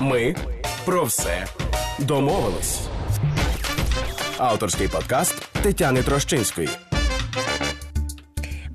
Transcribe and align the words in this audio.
Ми 0.00 0.34
про 0.84 1.04
все 1.04 1.46
домовились. 1.98 2.80
Авторський 4.38 4.88
подкаст 4.88 5.48
Тетяни 5.62 6.02
Трощинської. 6.02 6.68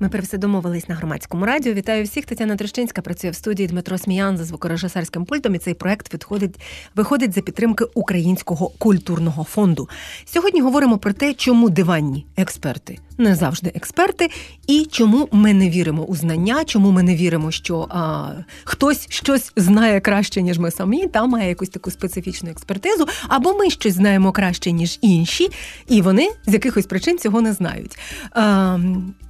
Ми 0.00 0.08
про 0.08 0.22
все 0.22 0.38
домовились 0.38 0.88
на 0.88 0.94
громадському 0.94 1.46
радіо. 1.46 1.72
Вітаю 1.72 2.04
всіх. 2.04 2.24
Тетяна 2.24 2.56
Трещинська 2.56 3.02
працює 3.02 3.30
в 3.30 3.34
студії 3.34 3.68
Дмитро 3.68 3.98
Сміян 3.98 4.36
за 4.36 4.44
звукорежисерським 4.44 5.24
пультом. 5.24 5.54
І 5.54 5.58
цей 5.58 5.74
проект 5.74 6.14
відходить, 6.14 6.60
виходить 6.94 7.32
за 7.32 7.40
підтримки 7.40 7.84
Українського 7.94 8.68
культурного 8.68 9.44
фонду. 9.44 9.88
Сьогодні 10.24 10.60
говоримо 10.60 10.98
про 10.98 11.12
те, 11.12 11.34
чому 11.34 11.70
диванні 11.70 12.26
експерти 12.36 12.98
не 13.18 13.34
завжди 13.34 13.72
експерти, 13.74 14.30
і 14.66 14.86
чому 14.90 15.28
ми 15.32 15.54
не 15.54 15.70
віримо 15.70 16.04
у 16.04 16.16
знання, 16.16 16.64
чому 16.64 16.90
ми 16.90 17.02
не 17.02 17.16
віримо, 17.16 17.50
що 17.50 17.88
а, 17.90 18.30
хтось 18.64 19.06
щось 19.10 19.52
знає 19.56 20.00
краще, 20.00 20.42
ніж 20.42 20.58
ми 20.58 20.70
самі, 20.70 21.06
та 21.06 21.26
має 21.26 21.48
якусь 21.48 21.68
таку 21.68 21.90
специфічну 21.90 22.50
експертизу, 22.50 23.06
або 23.28 23.54
ми 23.54 23.70
щось 23.70 23.94
знаємо 23.94 24.32
краще, 24.32 24.72
ніж 24.72 24.98
інші, 25.02 25.48
і 25.88 26.02
вони 26.02 26.30
з 26.46 26.52
якихось 26.52 26.86
причин 26.86 27.18
цього 27.18 27.40
не 27.40 27.52
знають. 27.52 27.98
А, 28.30 28.78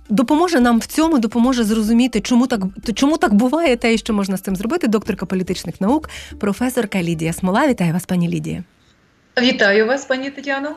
Допоможе 0.08 0.60
нам 0.60 0.78
в 0.78 0.86
цьому, 0.86 1.18
допоможе 1.18 1.64
зрозуміти, 1.64 2.20
чому 2.20 2.46
так 2.46 2.60
чому 2.94 3.16
так 3.18 3.34
буває, 3.34 3.76
та 3.76 3.88
і 3.88 3.98
що 3.98 4.12
можна 4.12 4.36
з 4.36 4.40
цим 4.40 4.56
зробити. 4.56 4.88
Докторка 4.88 5.26
політичних 5.26 5.80
наук, 5.80 6.10
професорка 6.40 7.02
Лідія 7.02 7.32
Смола. 7.32 7.68
Вітаю 7.68 7.92
вас, 7.92 8.04
пані 8.04 8.28
Лідія. 8.28 8.64
Вітаю 9.42 9.86
вас, 9.86 10.04
пані 10.04 10.30
Тетяно. 10.30 10.76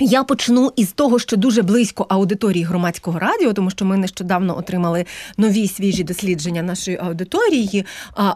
Я 0.00 0.24
почну 0.24 0.72
із 0.76 0.92
того, 0.92 1.18
що 1.18 1.36
дуже 1.36 1.62
близько 1.62 2.06
аудиторії 2.08 2.64
громадського 2.64 3.18
радіо, 3.18 3.52
тому 3.52 3.70
що 3.70 3.84
ми 3.84 3.96
нещодавно 3.96 4.58
отримали 4.58 5.04
нові 5.36 5.68
свіжі 5.68 6.04
дослідження 6.04 6.62
нашої 6.62 6.96
аудиторії. 6.96 7.84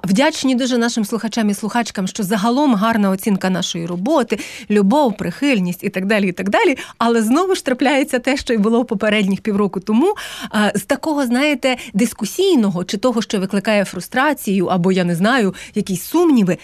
Вдячні 0.05 0.55
дуже 0.55 0.79
нашим 0.79 1.05
слухачам 1.05 1.51
і 1.51 1.55
слухачкам, 1.55 2.07
що 2.07 2.23
загалом 2.23 2.75
гарна 2.75 3.11
оцінка 3.11 3.51
нашої 3.51 3.87
роботи, 3.87 4.39
любов, 4.71 5.17
прихильність 5.17 5.84
і 5.84 5.89
так 5.89 6.06
далі. 6.06 6.28
і 6.28 6.33
так 6.33 6.50
далі. 6.50 6.78
Але 6.98 7.23
знову 7.23 7.55
ж 7.55 7.65
трапляється 7.65 8.19
те, 8.19 8.37
що 8.37 8.55
й 8.55 8.59
було 8.59 8.84
попередніх 8.84 9.41
півроку 9.41 9.81
тому. 9.81 10.15
З 10.75 10.83
такого, 10.83 11.27
знаєте, 11.27 11.77
дискусійного 11.95 12.84
чи 12.84 12.97
того, 12.97 13.22
що 13.22 13.41
викликає 13.41 13.84
фрустрацію, 13.84 14.67
або 14.67 14.93
я 14.93 15.05
не 15.05 15.15
знаю, 15.15 15.55
якісь 15.75 16.03
сумніви, 16.03 16.59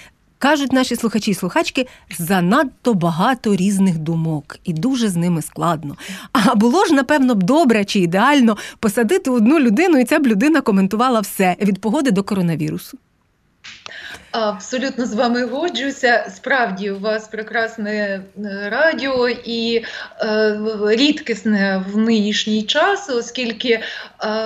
Кажуть 0.45 0.73
наші 0.73 0.97
слухачі 0.97 1.31
і 1.31 1.35
слухачки, 1.35 1.87
занадто 2.19 2.95
багато 2.95 3.57
різних 3.57 3.99
думок, 3.99 4.57
і 4.65 4.73
дуже 4.73 5.09
з 5.09 5.17
ними 5.17 5.43
складно. 5.43 5.97
А 6.33 6.55
було 6.55 6.85
ж, 6.85 6.95
напевно, 6.95 7.35
б 7.35 7.43
добре 7.43 7.85
чи 7.85 7.99
ідеально 8.01 8.57
посадити 8.81 9.31
одну 9.31 9.59
людину, 9.59 9.99
і 9.99 10.05
ця 10.05 10.19
б 10.19 10.27
людина 10.27 10.61
коментувала 10.61 11.21
все 11.21 11.57
від 11.61 11.81
погоди 11.81 12.11
до 12.11 12.23
коронавірусу. 12.23 12.99
Абсолютно 14.31 15.07
з 15.07 15.15
вами 15.15 15.45
годжуся. 15.45 16.31
Справді 16.37 16.91
у 16.91 17.01
вас 17.01 17.29
прекрасне 17.29 17.93
е, 17.93 18.23
радіо 18.71 19.29
і 19.29 19.85
е, 20.21 20.59
рідкісне 20.87 21.85
в 21.93 21.97
нинішній 21.97 22.63
час, 22.63 23.11
оскільки 23.11 23.71
е, 23.71 23.83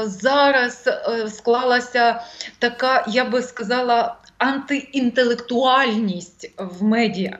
зараз 0.04 0.84
е, 0.86 1.28
склалася 1.28 2.20
така, 2.58 3.04
я 3.08 3.24
би 3.24 3.42
сказала, 3.42 4.16
антиінтелектуальність 4.38 6.50
в 6.58 6.82
медіа. 6.82 7.38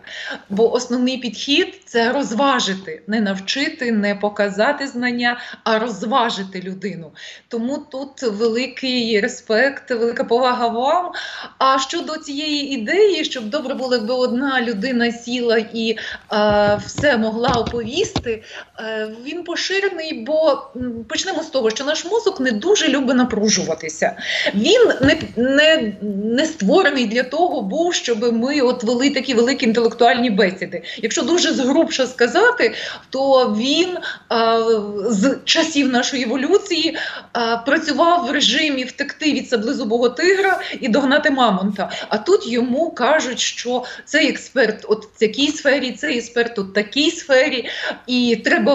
Бо 0.50 0.72
основний 0.72 1.18
підхід 1.18 1.80
це 1.84 2.12
розважити, 2.12 3.02
не 3.06 3.20
навчити, 3.20 3.92
не 3.92 4.14
показати 4.14 4.86
знання, 4.86 5.41
а 5.64 5.78
розважити 5.78 6.60
людину. 6.60 7.10
Тому 7.48 7.78
тут 7.91 8.22
великий 8.22 9.20
респект, 9.20 9.91
велика 9.91 10.24
повага 10.24 10.69
вам. 10.69 11.12
А 11.58 11.78
щодо 11.78 12.16
цієї 12.16 12.74
ідеї, 12.74 13.24
щоб 13.24 13.44
добре 13.44 13.74
було, 13.74 13.94
якби 13.94 14.14
одна 14.14 14.62
людина 14.62 15.12
сіла 15.12 15.58
і 15.72 15.96
е, 16.32 16.80
все 16.86 17.16
могла 17.16 17.58
оповісти, 17.58 18.42
е, 18.78 19.08
він 19.24 19.44
поширений, 19.44 20.24
бо 20.26 20.62
почнемо 21.08 21.42
з 21.42 21.47
того, 21.47 21.70
що 21.70 21.84
наш 21.84 22.04
мозок 22.04 22.41
не 22.41 22.53
дуже 22.53 22.88
любить 22.88 23.16
напружуватися. 23.16 24.16
Він 24.54 24.92
не, 25.00 25.22
не, 25.37 25.92
не 26.34 26.47
створений 26.47 26.88
створений 26.88 27.06
для 27.06 27.22
того 27.22 27.62
був, 27.62 27.94
щоб 27.94 28.32
ми 28.32 28.60
от 28.60 28.84
вели 28.84 29.10
такі 29.10 29.34
великі 29.34 29.66
інтелектуальні 29.66 30.31
бесіди. 30.31 30.82
Якщо 31.03 31.22
дуже 31.22 31.53
згрубше 31.53 32.06
сказати, 32.06 32.75
то 33.10 33.54
він 33.59 33.99
а, 34.28 34.60
з 35.09 35.38
часів 35.44 35.88
нашої 35.88 36.22
еволюції 36.22 36.97
а, 37.32 37.56
працював 37.56 38.26
в 38.26 38.31
режимі 38.31 38.84
втекти 38.84 39.32
від 39.32 39.49
саблезубого 39.49 40.09
тигра 40.09 40.60
і 40.81 40.88
догнати 40.88 41.31
мамонта. 41.31 41.91
А 42.09 42.19
тут 42.19 42.47
йому 42.47 42.91
кажуть, 42.91 43.41
що 43.41 43.84
цей 44.05 44.28
експерт 44.28 44.84
от 44.88 45.05
в 45.05 45.19
такій 45.19 45.49
сфері, 45.49 45.93
цей 45.93 46.19
експерт 46.19 46.59
у 46.59 46.65
такій 46.65 47.10
сфері, 47.10 47.69
і 48.06 48.37
треба 48.44 48.75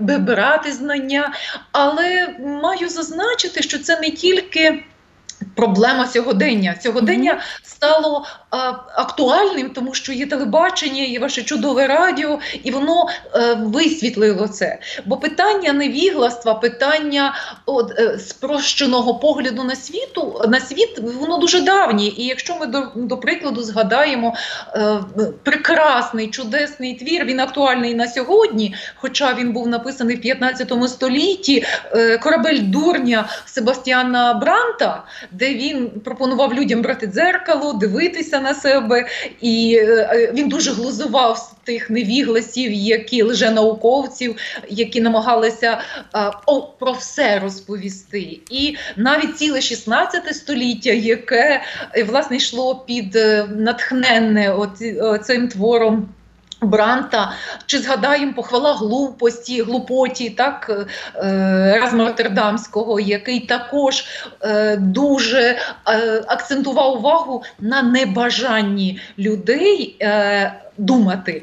вибирати 0.00 0.72
знання. 0.72 1.32
Але 1.72 2.28
маю 2.38 2.88
зазначити, 2.88 3.62
що 3.62 3.78
це 3.78 4.00
не 4.00 4.10
тільки. 4.10 4.84
Проблема 5.56 6.06
сьогодення. 6.06 6.74
Сьогодення 6.82 7.40
стало 7.62 8.24
а, 8.50 8.56
актуальним, 8.94 9.70
тому 9.70 9.94
що 9.94 10.12
є 10.12 10.26
телебачення, 10.26 11.02
є 11.02 11.18
ваше 11.18 11.42
чудове 11.42 11.86
радіо, 11.86 12.38
і 12.62 12.70
воно 12.70 13.08
е, 13.34 13.54
висвітлило 13.54 14.48
це. 14.48 14.78
Бо 15.06 15.16
питання 15.16 15.72
невігластва, 15.72 16.54
питання 16.54 17.34
от, 17.66 17.98
е, 17.98 18.18
спрощеного 18.18 19.14
погляду 19.14 19.64
на 19.64 19.76
світу 19.76 20.42
на 20.48 20.60
світ, 20.60 20.98
воно 21.20 21.38
дуже 21.38 21.60
давнє. 21.60 22.04
І 22.04 22.26
якщо 22.26 22.56
ми 22.56 22.66
до, 22.66 22.88
до 22.94 23.16
прикладу 23.16 23.62
згадаємо 23.62 24.34
е, 24.74 25.00
прекрасний 25.42 26.30
чудесний 26.30 26.94
твір, 26.94 27.24
він 27.24 27.40
актуальний 27.40 27.94
на 27.94 28.08
сьогодні, 28.08 28.74
хоча 28.96 29.34
він 29.34 29.52
був 29.52 29.68
написаний 29.68 30.16
в 30.16 30.20
15 30.20 30.72
столітті, 30.88 31.64
корабель 32.22 32.58
дурня 32.60 33.28
Себастьяна 33.46 34.34
Бранта 34.34 35.04
де 35.32 35.54
він 35.54 35.90
пропонував 36.04 36.54
людям 36.54 36.82
брати 36.82 37.06
дзеркало, 37.06 37.72
дивитися 37.72 38.40
на 38.40 38.54
себе, 38.54 39.06
і 39.40 39.80
е, 39.82 40.32
він 40.34 40.48
дуже 40.48 40.72
глузував 40.72 41.38
з 41.38 41.66
тих 41.66 41.90
невігласів, 41.90 42.72
які 42.72 43.22
лженауковців, 43.22 44.36
які 44.68 45.00
намагалися 45.00 45.80
е, 46.14 46.30
о, 46.46 46.62
про 46.62 46.92
все 46.92 47.38
розповісти. 47.38 48.40
І 48.50 48.76
навіть 48.96 49.36
ціле 49.36 49.60
16 49.60 50.36
століття, 50.36 50.90
яке 50.90 51.62
е, 51.96 52.04
власне 52.04 52.36
йшло 52.36 52.84
під 52.86 53.18
натхненне 53.56 54.56
цим 55.22 55.48
твором. 55.48 56.08
Бранта, 56.62 57.32
чи 57.66 57.78
згадаємо 57.78 58.32
похвала 58.32 58.74
глупості, 58.74 59.62
глупоті, 59.62 60.30
так 60.30 60.86
е, 61.16 61.78
Разма 61.80 62.12
який 63.00 63.40
також 63.40 64.04
е, 64.42 64.76
дуже 64.76 65.40
е, 65.40 65.58
акцентував 66.26 66.96
увагу 66.96 67.42
на 67.58 67.82
небажанні 67.82 69.00
людей 69.18 69.96
думати 70.80 71.42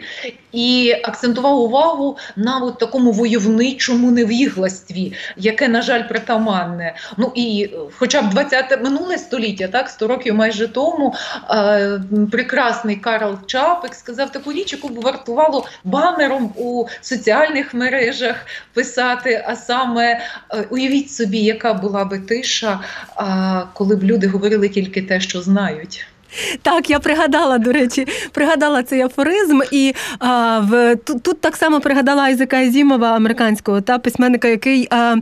і 0.51 0.95
акцентував 1.03 1.59
увагу 1.59 2.17
на 2.35 2.57
от 2.57 2.79
такому 2.79 3.11
войовничому 3.11 4.11
невігластві, 4.11 5.13
яке, 5.37 5.67
на 5.67 5.81
жаль, 5.81 6.07
притаманне. 6.07 6.95
Ну 7.17 7.31
і 7.35 7.69
хоча 7.97 8.21
б 8.21 8.33
20-те 8.33 8.77
минуле 8.77 9.17
століття, 9.17 9.67
так 9.67 9.89
100 9.89 10.07
років 10.07 10.35
майже 10.35 10.67
тому, 10.67 11.15
е, 11.49 12.01
прекрасний 12.31 12.95
Карл 12.95 13.37
Чапик 13.45 13.95
сказав 13.95 14.31
таку 14.31 14.53
річ, 14.53 14.73
яку 14.73 14.89
б 14.89 15.01
вартувало 15.01 15.65
банером 15.83 16.53
у 16.55 16.85
соціальних 17.01 17.73
мережах 17.73 18.35
писати. 18.73 19.43
А 19.47 19.55
саме 19.55 20.11
е, 20.11 20.19
уявіть 20.69 21.11
собі, 21.11 21.39
яка 21.39 21.73
була 21.73 22.05
би 22.05 22.19
тиша, 22.19 22.79
е, 23.17 23.23
коли 23.73 23.95
б 23.95 24.03
люди 24.03 24.27
говорили 24.27 24.69
тільки 24.69 25.01
те, 25.01 25.19
що 25.19 25.41
знають. 25.41 26.07
Так, 26.61 26.89
я 26.89 26.99
пригадала, 26.99 27.57
до 27.57 27.71
речі, 27.71 28.07
пригадала 28.31 28.83
цей 28.83 29.01
афоризм, 29.01 29.61
і 29.71 29.93
а, 30.19 30.59
в 30.59 30.95
тут, 30.95 31.23
тут 31.23 31.41
так 31.41 31.55
само 31.55 31.79
пригадала 31.79 32.23
Айзека 32.23 32.57
Азімова, 32.57 33.07
американського 33.15 33.81
та 33.81 33.99
письменника, 33.99 34.47
який, 34.47 34.87
а, 34.91 35.15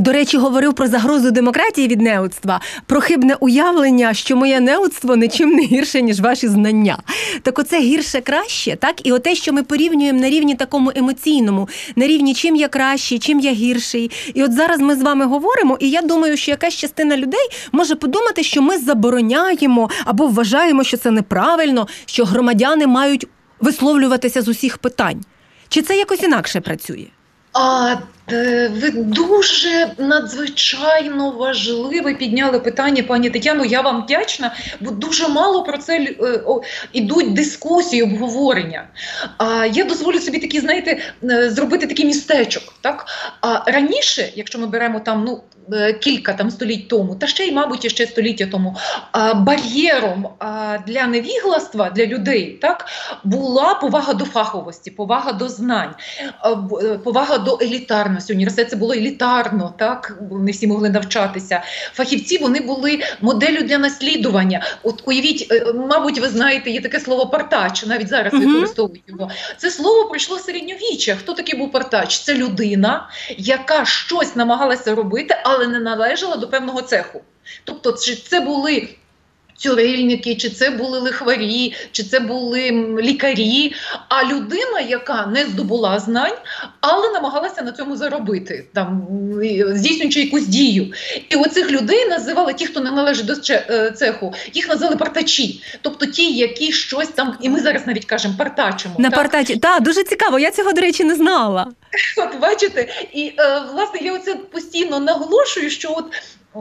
до 0.00 0.12
речі, 0.12 0.36
говорив 0.36 0.74
про 0.74 0.86
загрозу 0.86 1.30
демократії 1.30 1.88
від 1.88 2.00
неудства, 2.00 2.60
про 2.86 3.00
хибне 3.00 3.36
уявлення, 3.40 4.14
що 4.14 4.36
моє 4.36 4.60
неудство 4.60 5.16
нічим 5.16 5.50
не 5.50 5.62
гірше, 5.62 6.02
ніж 6.02 6.20
ваші 6.20 6.48
знання. 6.48 6.98
Так, 7.42 7.58
оце 7.58 7.80
гірше 7.80 8.20
краще, 8.20 8.76
так, 8.76 9.06
і 9.06 9.12
оте, 9.12 9.34
що 9.34 9.52
ми 9.52 9.62
порівнюємо 9.62 10.20
на 10.20 10.30
рівні 10.30 10.54
такому 10.54 10.92
емоційному, 10.94 11.68
на 11.96 12.06
рівні 12.06 12.34
чим 12.34 12.56
я 12.56 12.68
кращий, 12.68 13.18
чим 13.18 13.40
я 13.40 13.52
гірший. 13.52 14.10
І 14.34 14.44
от 14.44 14.52
зараз 14.52 14.80
ми 14.80 14.96
з 14.96 15.02
вами 15.02 15.26
говоримо, 15.26 15.76
і 15.80 15.90
я 15.90 16.02
думаю, 16.02 16.36
що 16.36 16.50
якась 16.50 16.74
частина 16.74 17.16
людей 17.16 17.48
може 17.72 17.94
подумати, 17.94 18.42
що 18.42 18.62
ми 18.62 18.78
забороняємо 18.78 19.90
або 20.04 20.26
вважаємо 20.26 20.61
вважаємо, 20.62 20.84
що 20.84 20.96
це 20.96 21.10
неправильно, 21.10 21.88
що 22.06 22.24
громадяни 22.24 22.86
мають 22.86 23.26
висловлюватися 23.60 24.42
з 24.42 24.48
усіх 24.48 24.78
питань. 24.78 25.20
Чи 25.68 25.82
це 25.82 25.96
якось 25.96 26.22
інакше 26.22 26.60
працює? 26.60 27.06
А 27.52 27.94
е, 28.32 28.68
ви 28.68 28.90
дуже 28.90 29.94
надзвичайно 29.98 31.30
важливе 31.30 32.14
підняли 32.14 32.58
питання, 32.58 33.02
пані 33.02 33.30
Тетяно. 33.30 33.64
Я 33.64 33.80
вам 33.80 34.02
вдячна, 34.02 34.54
бо 34.80 34.90
дуже 34.90 35.28
мало 35.28 35.62
про 35.62 35.78
це 35.78 35.96
е, 35.96 36.42
о, 36.46 36.62
ідуть 36.92 37.32
дискусії, 37.32 38.02
обговорення. 38.02 38.88
А 39.38 39.66
я 39.66 39.84
дозволю 39.84 40.18
собі 40.18 40.38
такі, 40.38 40.60
знаєте, 40.60 41.02
е, 41.24 41.50
зробити 41.50 41.86
такий 41.86 42.06
містечок. 42.06 42.62
Так 42.80 43.06
а 43.40 43.70
раніше, 43.70 44.32
якщо 44.34 44.58
ми 44.58 44.66
беремо 44.66 45.00
там 45.00 45.24
ну 45.24 45.32
е, 45.32 45.51
кілька 46.00 46.32
там 46.32 46.50
століть 46.50 46.88
тому, 46.88 47.14
та 47.14 47.26
ще 47.26 47.44
й, 47.44 47.52
мабуть, 47.52 47.90
ще 47.90 48.06
століття 48.06 48.46
тому, 48.50 48.76
бар'єром 49.34 50.28
для 50.86 51.06
невігластва 51.06 51.90
для 51.90 52.06
людей 52.06 52.58
так 52.62 52.86
була 53.24 53.74
повага 53.74 54.14
до 54.14 54.24
фаховості, 54.24 54.90
повага 54.90 55.32
до 55.32 55.48
знань, 55.48 55.94
е, 56.82 56.98
повага 56.98 57.38
до 57.38 57.58
елітарності. 57.62 58.32
Університет 58.32 58.70
це 58.70 58.76
було 58.76 58.94
елітарно, 58.94 59.74
так 59.78 60.18
не 60.30 60.50
всі 60.50 60.66
могли 60.66 60.90
навчатися. 60.90 61.62
Фахівці 61.92 62.38
вони 62.38 62.60
були 62.60 63.00
моделлю 63.20 63.62
для 63.62 63.78
наслідування. 63.78 64.62
От 64.82 65.02
уявіть, 65.06 65.52
е, 65.52 65.72
мабуть, 65.72 66.18
ви 66.18 66.28
знаєте, 66.28 66.70
є 66.70 66.80
таке 66.80 67.00
слово 67.00 67.26
партач, 67.26 67.86
навіть 67.86 68.08
зараз 68.08 68.32
використовують 68.32 69.02
його. 69.06 69.30
Це 69.56 69.70
слово 69.70 70.08
прийшло 70.08 70.38
з 70.38 70.44
середньовіччя. 70.44 71.16
Хто 71.16 71.32
такий 71.32 71.58
був 71.58 71.72
партач? 71.72 72.18
Це 72.18 72.34
людина, 72.34 73.08
яка 73.38 73.84
щось 73.84 74.36
намагалася 74.36 74.94
робити, 74.94 75.36
але 75.52 75.66
не 75.66 75.78
належала 75.78 76.36
до 76.36 76.48
певного 76.48 76.82
цеху. 76.82 77.22
Тобто, 77.64 77.92
чи 77.92 78.16
це 78.16 78.40
були 78.40 78.88
цюрильники, 79.62 80.34
чи 80.34 80.50
це 80.50 80.70
були 80.70 80.98
лихварі, 80.98 81.74
чи 81.92 82.02
це 82.02 82.20
були 82.20 82.70
лікарі, 83.00 83.74
а 84.08 84.24
людина, 84.24 84.80
яка 84.88 85.26
не 85.26 85.44
здобула 85.44 85.98
знань, 85.98 86.36
але 86.80 87.10
намагалася 87.12 87.62
на 87.62 87.72
цьому 87.72 87.96
заробити, 87.96 88.66
там 88.74 89.06
здійснюючи 89.74 90.20
якусь 90.20 90.46
дію. 90.46 90.92
І 91.28 91.36
оцих 91.36 91.70
людей 91.70 92.08
називали 92.08 92.54
ті, 92.54 92.66
хто 92.66 92.80
не 92.80 92.90
належить 92.90 93.26
до 93.26 93.34
е, 93.50 93.90
цеху, 93.90 94.34
їх 94.52 94.68
називали 94.68 94.96
партачі, 94.96 95.62
тобто 95.82 96.06
ті, 96.06 96.32
які 96.32 96.72
щось 96.72 97.08
там, 97.08 97.36
і 97.40 97.48
ми 97.48 97.60
зараз 97.60 97.86
навіть 97.86 98.04
кажемо 98.04 98.34
партачимо. 98.38 98.94
На 98.98 99.10
так? 99.10 99.18
партаті. 99.18 99.56
Так, 99.56 99.82
дуже 99.82 100.04
цікаво. 100.04 100.38
Я 100.38 100.50
цього, 100.50 100.72
до 100.72 100.80
речі, 100.80 101.04
не 101.04 101.14
знала. 101.14 101.66
От 102.16 102.40
бачите, 102.40 102.88
і 103.12 103.32
е, 103.38 103.62
власне 103.72 104.00
я 104.02 104.14
оце 104.14 104.34
постійно 104.34 105.00
наголошую, 105.00 105.70
що 105.70 105.94
от. 105.96 106.04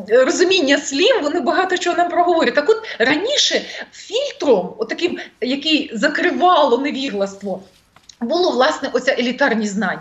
Розуміння 0.08 0.78
слів, 0.78 1.22
вони 1.22 1.40
багато 1.40 1.78
чого 1.78 1.98
нам 1.98 2.10
проговорять. 2.10 2.56
Так 2.56 2.70
от 2.70 2.78
раніше 3.00 3.62
фільтром, 3.92 4.74
отаким, 4.78 5.20
який 5.42 5.92
закривало 5.94 6.78
невігластво, 6.78 7.64
було 8.22 8.52
власне 8.52 8.90
оця 8.94 9.16
елітарність 9.20 9.74
знань. 9.74 10.00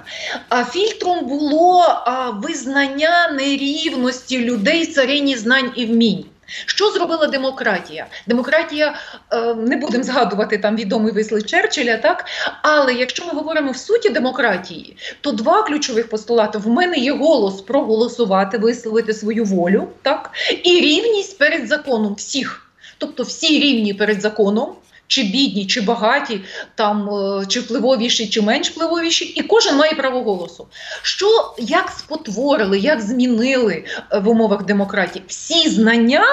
А 0.48 0.64
фільтром 0.64 1.26
було 1.26 1.82
а, 1.82 2.31
визнання 2.31 3.28
нерівності 3.28 4.44
людей 4.44 4.87
царині 4.87 5.37
знань 5.37 5.72
і 5.76 5.87
вмінь. 5.87 6.25
Що 6.67 6.91
зробила 6.91 7.26
демократія? 7.26 8.06
Демократія 8.26 8.94
е, 9.32 9.55
не 9.55 9.76
будемо 9.76 10.05
згадувати 10.05 10.58
там 10.58 10.76
відомий 10.76 11.12
вислів 11.12 11.47
Черчилля, 11.47 11.97
так 11.97 12.25
але 12.62 12.94
якщо 12.94 13.26
ми 13.26 13.32
говоримо 13.32 13.70
в 13.70 13.76
суті 13.76 14.11
демократії, 14.11 14.97
то 15.20 15.32
два 15.32 15.62
ключових 15.62 16.08
постулати: 16.08 16.58
в 16.58 16.69
мене 16.69 16.97
є 16.97 17.12
голос 17.12 17.61
проголосувати, 17.61 18.58
висловити 18.58 19.14
свою 19.14 19.44
волю, 19.44 19.88
так 20.02 20.31
і 20.64 20.81
рівність 20.81 21.38
перед 21.38 21.69
законом 21.69 22.14
всіх, 22.14 22.67
тобто 22.99 23.23
всі 23.23 23.58
рівні 23.61 23.94
перед 23.94 24.20
законом. 24.20 24.75
Чи 25.10 25.22
бідні, 25.22 25.66
чи 25.66 25.80
багаті, 25.80 26.40
там 26.74 27.10
е, 27.14 27.46
чи 27.46 27.60
впливовіші, 27.60 28.28
чи 28.28 28.42
менш 28.42 28.70
впливовіші, 28.70 29.24
і 29.24 29.42
кожен 29.42 29.76
має 29.76 29.94
право 29.94 30.22
голосу. 30.22 30.66
Що 31.02 31.54
як 31.58 31.90
спотворили, 31.90 32.78
як 32.78 33.00
змінили 33.00 33.84
е, 34.12 34.18
в 34.18 34.28
умовах 34.28 34.64
демократії? 34.64 35.24
Всі 35.28 35.68
знання 35.68 36.24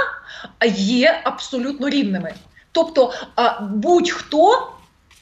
є 0.78 1.22
абсолютно 1.24 1.90
рівними. 1.90 2.34
Тобто 2.72 3.14
будь-хто 3.62 4.72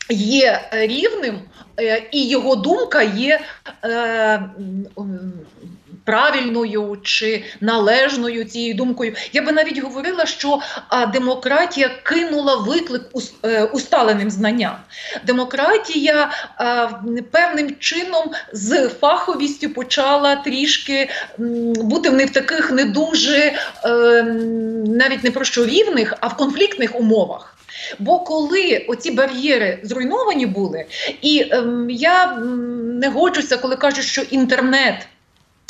є 0.09 0.69
рівним, 0.71 1.39
е, 1.79 2.03
і 2.11 2.27
його 2.27 2.55
думка 2.55 3.01
є 3.01 3.41
правильною 6.05 6.97
чи 7.03 7.43
належною 7.61 8.45
цією 8.45 8.73
думкою. 8.73 9.13
Я 9.33 9.41
би 9.41 9.51
навіть 9.51 9.83
говорила, 9.83 10.25
що 10.25 10.59
демократія 11.13 11.89
кинула 12.03 12.55
виклик 12.55 13.01
е, 13.43 13.63
усталеним 13.63 14.31
знанням. 14.31 14.75
Демократія 15.25 16.31
певним 17.31 17.75
чином 17.79 18.31
з 18.53 18.89
фаховістю 18.89 19.69
почала 19.69 20.35
трішки 20.35 21.09
бути 21.77 22.11
не 22.11 22.25
в 22.25 22.29
таких 22.29 22.71
не 22.71 22.85
дуже 22.85 23.53
е, 23.83 24.23
навіть 24.87 25.23
не 25.23 25.31
про 25.31 25.45
що 25.45 25.65
рівних, 25.65 26.13
а 26.19 26.27
в 26.27 26.37
конфліктних 26.37 26.99
умовах. 26.99 27.55
Бо 27.99 28.19
коли 28.19 28.85
оці 28.87 29.11
бар'єри 29.11 29.79
зруйновані 29.83 30.45
були, 30.45 30.85
і 31.21 31.47
ем, 31.51 31.89
я 31.89 32.35
не 33.01 33.09
годжуся, 33.09 33.57
коли 33.57 33.75
кажуть, 33.75 34.05
що 34.05 34.21
інтернет. 34.21 35.07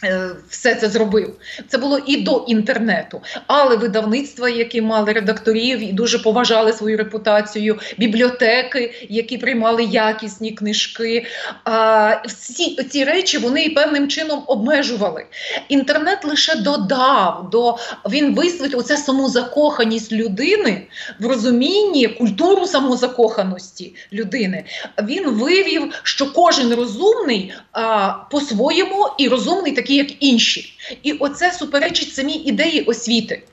Е, 0.03 0.30
Все 0.50 0.75
це 0.75 0.89
зробив. 0.89 1.33
Це 1.68 1.77
було 1.77 1.97
і 1.97 2.21
до 2.21 2.45
інтернету, 2.47 3.21
але 3.47 3.75
видавництва, 3.75 4.50
які 4.50 4.81
мали 4.81 5.13
редакторів 5.13 5.80
і 5.80 5.94
дуже 5.94 6.19
поважали 6.19 6.74
свою 6.74 6.97
репутацію, 6.97 7.80
бібліотеки, 7.97 9.07
які 9.09 9.38
приймали 9.38 9.83
якісні 9.83 10.51
книжки. 10.51 11.25
А, 11.63 12.21
всі 12.25 12.75
ці 12.75 13.03
речі 13.03 13.38
вони 13.38 13.69
певним 13.69 14.07
чином 14.07 14.44
обмежували. 14.47 15.25
Інтернет 15.69 16.25
лише 16.25 16.56
додав 16.56 17.50
до 17.51 17.77
він 18.09 18.36
висвітлив 18.36 18.80
оце 18.80 18.98
самозакоханість 18.98 20.12
людини 20.12 20.88
в 21.19 21.25
розумінні 21.25 22.07
культуру 22.07 22.65
самозакоханості 22.65 23.95
людини. 24.13 24.63
Він 25.03 25.30
вивів, 25.30 25.94
що 26.03 26.33
кожен 26.33 26.74
розумний 26.74 27.53
а, 27.71 28.13
по-своєму 28.31 29.09
і 29.18 29.27
розумний 29.27 29.71
такий, 29.71 29.84
як 29.93 30.23
інші. 30.23 30.77
І 31.03 31.11
оце 31.11 31.51
суперечить 31.51 32.13
самій 32.13 32.33
ідеї 32.33 32.81
освіти. 32.81 33.43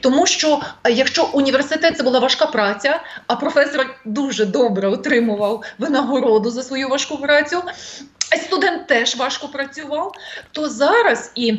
Тому 0.00 0.26
що 0.26 0.60
якщо 0.90 1.30
університет 1.32 1.96
це 1.96 2.02
була 2.02 2.18
важка 2.18 2.46
праця, 2.46 3.00
а 3.26 3.36
професор 3.36 3.96
дуже 4.04 4.44
добре 4.44 4.88
отримував 4.88 5.64
винагороду 5.78 6.50
за 6.50 6.62
свою 6.62 6.88
важку 6.88 7.16
працю, 7.16 7.62
а 8.32 8.36
студент 8.36 8.86
теж 8.86 9.16
важко 9.16 9.48
працював, 9.48 10.12
то 10.52 10.68
зараз 10.68 11.32
і. 11.34 11.54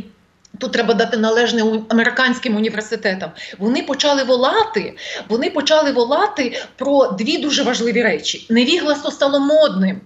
Тут 0.59 0.71
треба 0.71 0.93
дати 0.93 1.17
належне 1.17 1.63
американським 1.89 2.55
університетам. 2.55 3.31
Вони 3.57 3.83
почали 3.83 4.23
волати. 4.23 4.93
Вони 5.29 5.49
почали 5.49 5.91
волати 5.91 6.61
про 6.75 7.07
дві 7.07 7.37
дуже 7.37 7.63
важливі 7.63 8.03
речі. 8.03 8.47
Невігластво 8.49 9.11
стало 9.11 9.39
модним. 9.39 10.01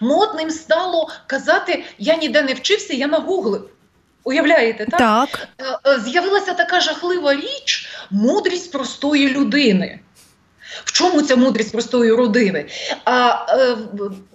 Модним 0.00 0.50
стало 0.50 1.10
казати: 1.26 1.84
я 1.98 2.16
ніде 2.16 2.42
не 2.42 2.54
вчився, 2.54 2.94
я 2.94 3.06
нагуглив. 3.06 3.70
Уявляєте, 4.24 4.86
так? 4.86 4.98
Так. 4.98 5.48
Е, 5.58 5.90
е, 5.90 6.00
з'явилася 6.00 6.54
така 6.54 6.80
жахлива 6.80 7.34
річ 7.34 7.88
мудрість 8.10 8.72
простої 8.72 9.28
людини. 9.28 10.00
В 10.84 10.92
чому 10.92 11.22
ця 11.22 11.36
мудрість 11.36 11.72
простої 11.72 12.12
родини? 12.12 12.66
А 13.04 13.46
е, 13.48 13.76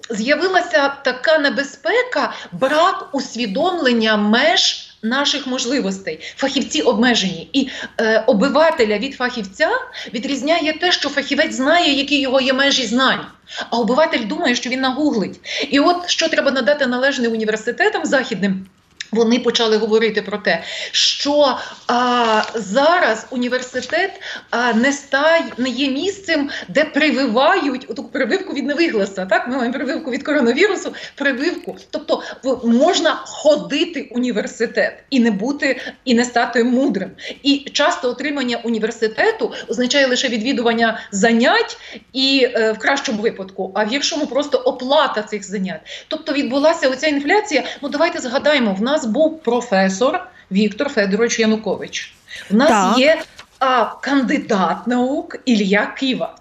з'явилася 0.10 0.90
така 0.90 1.38
небезпека, 1.38 2.34
брак 2.52 3.10
усвідомлення 3.12 4.18
меж 4.18 4.91
наших 5.04 5.48
можливостей. 5.48 6.20
Фахівці 6.36 6.82
обмежені. 6.82 7.50
І 7.54 7.70
е, 8.00 8.24
обивателя 8.28 8.98
від 8.98 9.16
фахівця 9.16 9.70
відрізняє 10.14 10.74
те, 10.74 10.92
що 10.92 11.10
фахівець 11.10 11.56
знає, 11.56 11.94
які 11.94 12.22
його 12.22 12.42
є 12.42 12.54
межі 12.54 12.86
знань. 12.86 13.26
А 13.70 13.78
обиватель 13.78 14.28
думає, 14.28 14.56
що 14.56 14.70
він 14.70 14.82
нагуглить. 14.82 15.40
І 15.70 15.80
от 15.80 16.10
що 16.10 16.30
треба 16.30 16.52
надати 16.52 16.88
належне 16.88 17.28
університетам 17.28 18.06
західним. 18.06 18.66
Вони 19.12 19.40
почали 19.40 19.78
говорити 19.78 20.22
про 20.22 20.38
те, 20.38 20.64
що 20.92 21.58
а, 21.88 22.44
зараз 22.56 23.28
університет 23.30 24.22
а, 24.50 24.74
не 24.74 24.94
стає 24.94 25.44
не 25.58 25.70
є 25.70 25.90
місцем, 25.90 26.50
де 26.68 26.86
прививають 26.86 27.86
оту 27.90 28.04
прививку 28.04 28.54
від 28.54 28.66
невигласа. 28.66 29.26
Так, 29.26 29.48
ми 29.48 29.56
маємо 29.58 29.74
прививку 29.74 30.12
від 30.12 30.24
коронавірусу, 30.24 30.94
прививку. 31.16 31.78
Тобто 31.92 32.24
можна 32.64 33.16
ходити 33.26 34.10
університет 34.12 35.04
і 35.10 35.20
не 35.20 35.32
бути 35.32 35.82
і 36.06 36.14
не 36.14 36.26
стати 36.26 36.64
мудрим. 36.64 37.12
І 37.44 37.58
часто 37.58 38.10
отримання 38.10 38.60
університету 38.64 39.54
означає 39.68 40.08
лише 40.08 40.28
відвідування 40.28 41.00
занять 41.12 41.78
і 42.14 42.48
е, 42.54 42.72
в 42.72 42.78
кращому 42.78 43.22
випадку, 43.22 43.72
а 43.76 43.84
в 43.84 43.88
гіршому 43.88 44.28
просто 44.28 44.58
оплата 44.58 45.24
цих 45.24 45.44
занять. 45.44 46.06
Тобто 46.08 46.34
відбулася 46.34 46.90
оця 46.90 47.08
інфляція. 47.08 47.64
Ну 47.82 47.90
давайте 47.90 48.20
згадаємо, 48.20 48.74
в 48.74 48.82
нас 48.82 49.01
був 49.06 49.44
професор 49.44 50.20
Віктор 50.52 50.90
Федорович 50.90 51.40
Янукович. 51.40 52.14
В 52.50 52.56
нас 52.56 52.70
Так. 52.70 52.98
є 52.98 53.22
а, 53.60 53.86
кандидат 54.02 54.88
наук 54.88 55.36
Ілля 55.46 55.86
Кива. 55.86 56.36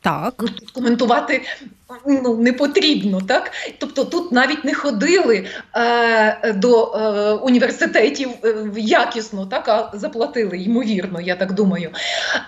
Так. 0.00 0.34
Ну, 0.38 0.48
тут 0.48 0.70
коментувати 0.70 1.42
ну, 2.06 2.36
не 2.36 2.52
потрібно, 2.52 3.20
так? 3.20 3.52
Тобто 3.78 4.04
тут 4.04 4.32
навіть 4.32 4.64
не 4.64 4.74
ходили 4.74 5.46
е, 5.76 6.52
до 6.52 6.84
е, 6.84 7.32
університетів 7.32 8.30
е, 8.44 8.54
якісно, 8.76 9.46
так, 9.46 9.68
а 9.68 9.90
заплатили, 9.94 10.58
ймовірно, 10.58 11.20
я 11.20 11.36
так 11.36 11.52
думаю. 11.52 11.90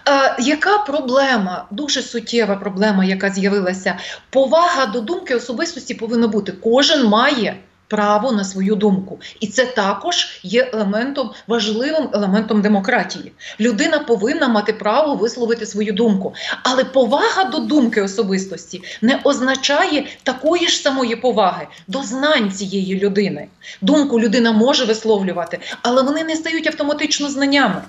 Е, 0.09 0.37
яка 0.39 0.79
проблема, 0.79 1.67
дуже 1.71 2.03
суттєва 2.03 2.57
проблема, 2.57 3.05
яка 3.05 3.31
з'явилася? 3.31 3.99
Повага 4.31 4.87
до 4.87 5.01
думки 5.01 5.35
особистості 5.35 5.95
повинна 5.95 6.29
бути. 6.29 6.53
Кожен 6.53 7.07
має 7.07 7.57
право 7.95 8.33
на 8.33 8.45
свою 8.45 8.75
думку. 8.75 9.19
І 9.41 9.47
це 9.47 9.67
також 9.67 10.41
є 10.43 10.71
елементом 10.73 11.31
важливим 11.47 12.09
елементом 12.13 12.63
демократії. 12.63 13.33
Людина 13.61 13.99
повинна 13.99 14.49
мати 14.49 14.73
право 14.73 15.15
висловити 15.15 15.67
свою 15.67 15.93
думку. 15.93 16.35
Але 16.63 16.85
повага 16.85 17.45
до 17.45 17.59
думки 17.59 18.03
особистості 18.03 18.83
не 19.03 19.21
означає 19.25 20.07
такої 20.23 20.69
ж 20.69 20.77
самої 20.77 21.17
поваги 21.17 21.67
до 21.89 22.03
знань 22.03 22.53
цієї 22.53 23.01
людини. 23.01 23.49
Думку 23.81 24.21
людина 24.21 24.53
може 24.53 24.85
висловлювати, 24.85 25.59
але 25.83 26.03
вони 26.03 26.25
не 26.25 26.37
стають 26.37 26.67
автоматично 26.67 27.31
знаннями. 27.31 27.83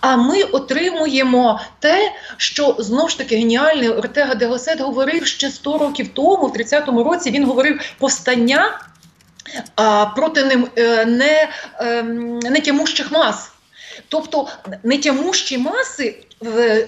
А 0.00 0.16
ми 0.16 0.42
отримуємо 0.42 1.60
те, 1.78 2.12
що 2.36 2.76
знову 2.78 3.08
ж 3.08 3.18
таки 3.18 3.36
геніальний 3.36 3.88
Ортега 3.88 4.34
де 4.34 4.46
Госет 4.46 4.80
говорив 4.80 5.26
ще 5.26 5.50
100 5.50 5.78
років 5.78 6.08
тому, 6.14 6.46
в 6.46 6.52
30-му 6.52 7.04
році 7.04 7.30
він 7.30 7.46
говорив 7.46 7.80
повстання 7.98 8.78
проти 10.16 10.44
не, 10.44 10.66
е, 10.76 11.04
не, 11.04 11.48
ем, 11.80 12.38
нетямущих 12.38 13.12
мас. 13.12 13.52
Тобто 14.08 14.48
нетямущі 14.82 15.58
маси 15.58 16.14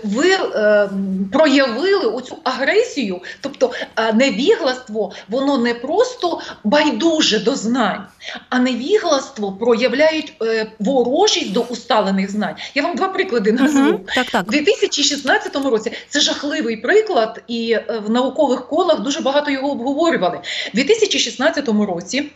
ви 0.05 0.31
е, 0.31 0.91
проявили 1.33 2.07
оцю 2.07 2.39
агресію, 2.45 3.21
тобто 3.41 3.73
невігластво, 4.15 5.13
воно 5.29 5.59
не 5.59 5.75
просто 5.75 6.41
байдуже 6.65 7.39
до 7.39 7.55
знань, 7.55 8.07
а 8.49 8.59
невігластво 8.59 9.53
проявляють 9.53 10.33
е, 10.43 10.67
ворожість 10.79 11.53
до 11.53 11.61
усталених 11.61 12.31
знань. 12.31 12.55
Я 12.75 12.83
вам 12.83 12.97
два 12.97 13.09
приклади 13.09 13.53
назву. 13.53 13.91
Угу, 13.91 14.01
так, 14.15 14.27
так. 14.31 14.49
У 14.49 14.51
2016 14.51 15.57
році 15.57 15.93
це 16.09 16.21
жахливий 16.21 16.77
приклад, 16.77 17.43
і 17.49 17.73
е, 17.73 18.03
в 18.07 18.11
наукових 18.11 18.69
колах 18.69 19.01
дуже 19.01 19.21
багато 19.21 19.51
його 19.51 19.71
обговорювали. 19.71 20.39
У 20.75 20.77
2016 20.77 21.69
році. 21.69 22.31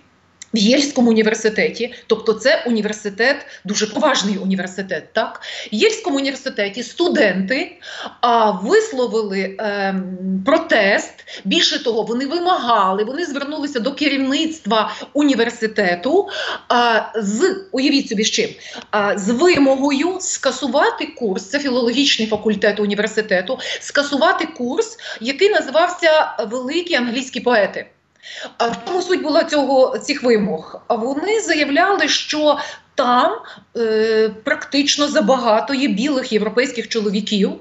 В 0.55 0.59
Єльському 0.59 1.11
університеті, 1.11 1.95
тобто 2.07 2.33
це 2.33 2.65
університет, 2.67 3.37
дуже 3.65 3.87
поважний 3.87 4.39
університет. 4.39 5.13
Так, 5.13 5.41
в 5.73 5.75
Єльському 5.75 6.17
університеті 6.17 6.83
студенти 6.83 7.79
а, 8.21 8.51
висловили 8.51 9.57
е, 9.61 9.95
протест. 10.47 11.15
Більше 11.45 11.85
того, 11.85 12.03
вони 12.03 12.27
вимагали, 12.27 13.05
вони 13.05 13.25
звернулися 13.25 13.81
до 13.81 13.93
керівництва 13.93 14.95
університету 15.13 16.29
а, 16.69 17.01
з 17.17 17.65
уявіть 17.73 18.09
собі 18.09 18.25
з 18.25 18.31
чим 18.31 18.51
а, 18.91 19.19
з 19.19 19.31
вимогою 19.31 20.17
скасувати 20.21 21.07
курс. 21.07 21.45
Це 21.45 21.59
філологічний 21.59 22.29
факультет 22.29 22.81
університету, 22.81 23.59
скасувати 23.81 24.47
курс, 24.47 24.97
який 25.21 25.51
називався 25.51 26.37
Великі 26.51 26.95
англійські 26.95 27.41
поети. 27.41 27.87
А 28.59 28.69
в 28.69 28.77
чому 28.87 29.03
суть 29.03 29.23
була 29.23 29.45
цього 29.45 29.99
цих 29.99 30.23
вимог? 30.23 30.81
Вони 30.89 31.41
заявляли, 31.41 32.09
що 32.09 32.59
там 32.99 33.33
е, 33.77 34.31
практично 34.45 35.09
забагато 35.09 35.75
є 35.75 35.89
білих 35.89 36.33
європейських 36.33 36.89
чоловіків. 36.89 37.53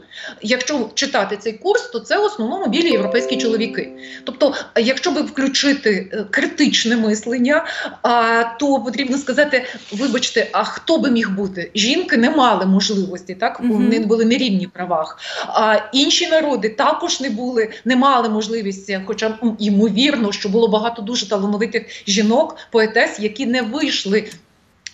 Якщо 0.41 0.89
читати 0.93 1.37
цей 1.37 1.53
курс, 1.53 1.81
то 1.81 1.99
це 1.99 2.17
в 2.17 2.23
основному 2.23 2.67
білі 2.67 2.89
європейські 2.89 3.37
чоловіки. 3.37 3.91
Тобто, 4.23 4.53
якщо 4.75 5.11
би 5.11 5.21
включити 5.21 6.09
е, 6.13 6.25
критичне 6.31 6.97
мислення, 6.97 7.65
а, 8.01 8.43
то 8.59 8.79
потрібно 8.79 9.17
сказати: 9.17 9.65
вибачте, 9.91 10.47
а 10.51 10.63
хто 10.63 10.97
би 10.97 11.11
міг 11.11 11.29
бути? 11.29 11.71
Жінки 11.75 12.17
не 12.17 12.29
мали 12.29 12.65
можливості, 12.65 13.35
так 13.35 13.59
вони 13.59 13.99
були 13.99 14.25
не 14.25 14.37
рівні 14.37 14.67
правах. 14.67 15.19
А 15.47 15.79
інші 15.93 16.27
народи 16.27 16.69
також 16.69 17.21
не 17.21 17.29
були, 17.29 17.69
не 17.85 17.95
мали 17.95 18.29
можливості, 18.29 19.01
хоча 19.05 19.37
ймовірно, 19.59 20.31
що 20.31 20.49
було 20.49 20.67
багато 20.67 21.01
дуже 21.01 21.29
талановитих 21.29 22.03
жінок, 22.07 22.57
поетес, 22.71 23.19
які 23.19 23.45
не 23.45 23.61
вийшли 23.61 24.29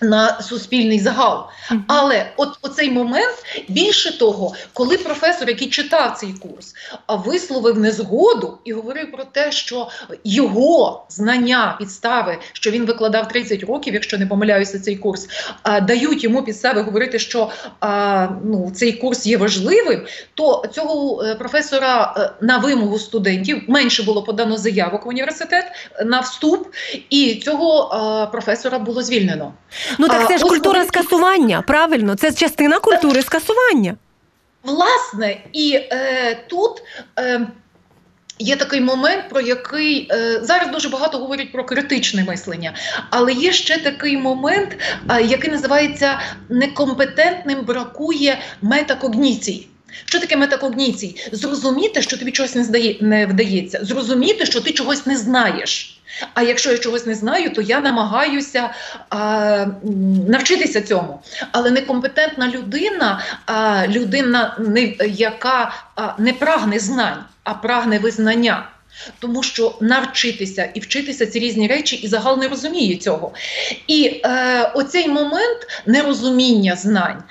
на 0.04 0.42
суспільний 0.42 1.00
загал. 1.00 1.46
Але 1.88 2.32
от 2.38 2.50
оцей 2.62 2.92
момент 2.92 3.36
більше 3.68 4.18
того, 4.18 4.54
коли 4.74 4.98
професор, 4.98 5.50
який 5.50 5.70
читав 5.70 6.18
цей 6.18 6.34
курс, 6.34 6.74
висловив 7.08 7.80
незгоду 7.80 8.58
і 8.66 8.74
говорив 8.74 9.12
про 9.12 9.24
те, 9.24 9.52
що 9.52 9.90
його 10.24 11.06
знання 11.10 11.76
підстави, 11.80 12.38
що 12.54 12.72
він 12.72 12.86
викладав 12.86 13.28
30 13.28 13.64
років, 13.64 13.94
якщо 13.94 14.18
не 14.18 14.28
помиляюся, 14.28 14.80
цей 14.80 14.96
курс, 14.96 15.28
дають 15.82 16.24
йому 16.24 16.44
підстави 16.44 16.82
говорити, 16.82 17.20
що 17.20 17.50
ну, 18.44 18.72
цей 18.76 18.92
курс 18.94 19.26
є 19.26 19.38
важливим, 19.38 20.02
то 20.34 20.64
цього 20.74 21.24
е, 21.24 21.36
професора 21.36 22.14
е, 22.18 22.46
на 22.46 22.58
вимогу 22.58 23.00
студентів 23.00 23.62
менше 23.68 24.04
було 24.04 24.24
подано 24.24 24.58
заявок 24.58 25.06
в 25.06 25.10
університет 25.10 25.66
на 26.06 26.20
вступ, 26.20 26.68
і 27.10 27.36
цього 27.36 28.30
професора 28.32 28.80
було 28.80 29.04
звільнено. 29.04 29.54
Ну 29.98 30.08
так 30.08 30.28
це 30.28 30.38
ж 30.38 30.44
культура 30.46 30.86
скасування, 30.86 31.62
правильно? 31.62 32.16
Це 32.16 32.34
частина 32.34 32.80
культури 32.80 33.22
скасування. 33.22 33.96
Власне, 34.64 35.38
і 35.54 35.74
е, 35.92 36.44
тут. 36.50 36.84
Е, 37.20 37.48
Є 38.40 38.56
такий 38.56 38.82
момент, 38.82 39.30
про 39.30 39.42
який 39.42 40.08
е, 40.12 40.40
зараз 40.44 40.72
дуже 40.72 40.90
багато 40.90 41.18
говорять 41.18 41.52
про 41.52 41.66
критичне 41.66 42.24
мислення, 42.24 42.74
але 43.10 43.34
є 43.34 43.52
ще 43.52 43.78
такий 43.78 44.18
момент, 44.18 44.78
е, 45.10 45.22
який 45.22 45.52
називається 45.52 46.20
некомпетентним 46.50 47.66
бракує 47.66 48.40
метакогніцій. 48.62 49.68
Що 50.06 50.20
таке 50.20 50.38
метакогніцій? 50.38 51.30
Зрозуміти, 51.32 52.02
що 52.02 52.18
тобі 52.18 52.32
чогось 52.32 52.56
не 52.56 52.64
здає, 52.64 52.98
не 53.02 53.26
вдається, 53.26 53.80
зрозуміти, 53.82 54.46
що 54.46 54.62
ти 54.62 54.72
чогось 54.72 55.06
не 55.06 55.18
знаєш. 55.18 56.02
А 56.34 56.42
якщо 56.42 56.72
я 56.72 56.78
чогось 56.78 57.06
не 57.06 57.16
знаю, 57.16 57.54
то 57.54 57.62
я 57.62 57.80
намагаюся 57.80 58.70
а, 59.10 59.66
навчитися 60.28 60.82
цьому. 60.82 61.22
Але 61.52 61.72
некомпетентна 61.72 62.48
людина, 62.48 63.22
а, 63.46 63.88
людина, 63.88 64.58
не, 64.60 64.82
яка 65.08 65.72
а, 65.96 66.14
не 66.18 66.34
прагне 66.34 66.80
знань, 66.80 67.24
а 67.44 67.54
прагне 67.54 68.00
визнання. 68.00 68.68
Тому 69.20 69.44
що 69.44 69.76
навчитися 69.82 70.70
і 70.74 70.80
вчитися 70.80 71.26
ці 71.26 71.40
різні 71.40 71.68
речі, 71.68 71.96
і 71.96 72.08
загал 72.08 72.38
не 72.38 72.48
розуміє 72.48 72.98
цього. 72.98 73.34
І 73.88 74.22
е, 74.26 74.72
оцей 74.76 75.08
момент 75.08 75.68
нерозуміння 75.86 76.76
знань 76.76 77.24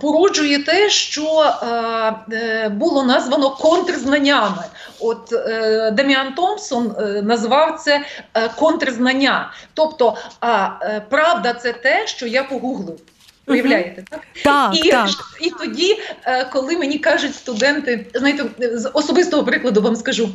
породжує 0.00 0.58
те, 0.64 0.90
що 0.90 1.54
е, 1.62 2.36
е 2.36 2.68
було 2.68 3.02
названо 3.02 3.50
контрзнаннями. 3.50 4.64
От 5.00 5.32
е, 5.32 5.90
Деміан 5.90 6.34
Томпсон 6.34 6.94
е, 6.98 7.22
назвав 7.22 7.80
це 7.84 8.04
е, 8.34 8.48
контрзнання. 8.48 9.52
Тобто, 9.74 10.16
а 10.40 10.68
е, 10.82 11.02
правда, 11.08 11.54
це 11.54 11.72
те, 11.72 12.06
що 12.06 12.26
я 12.26 12.44
погуглив. 12.44 12.98
Уявляєте, 13.46 14.04
так? 14.10 14.20
Так, 14.44 14.86
і 14.86 14.90
так. 14.90 15.08
і 15.40 15.50
тоді, 15.50 15.98
е, 16.24 16.44
коли 16.44 16.76
мені 16.76 16.98
кажуть 16.98 17.34
студенти, 17.34 18.06
знаєте, 18.14 18.44
з 18.58 18.90
особистого 18.94 19.44
прикладу 19.44 19.82
вам 19.82 19.96
скажу. 19.96 20.30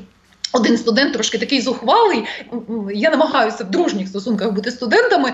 Один 0.55 0.77
студент 0.77 1.13
трошки 1.13 1.37
такий 1.37 1.61
зухвалий. 1.61 2.23
Я 2.93 3.09
намагаюся 3.09 3.63
в 3.63 3.71
дружніх 3.71 4.07
стосунках 4.07 4.51
бути 4.51 4.71
студентами. 4.71 5.33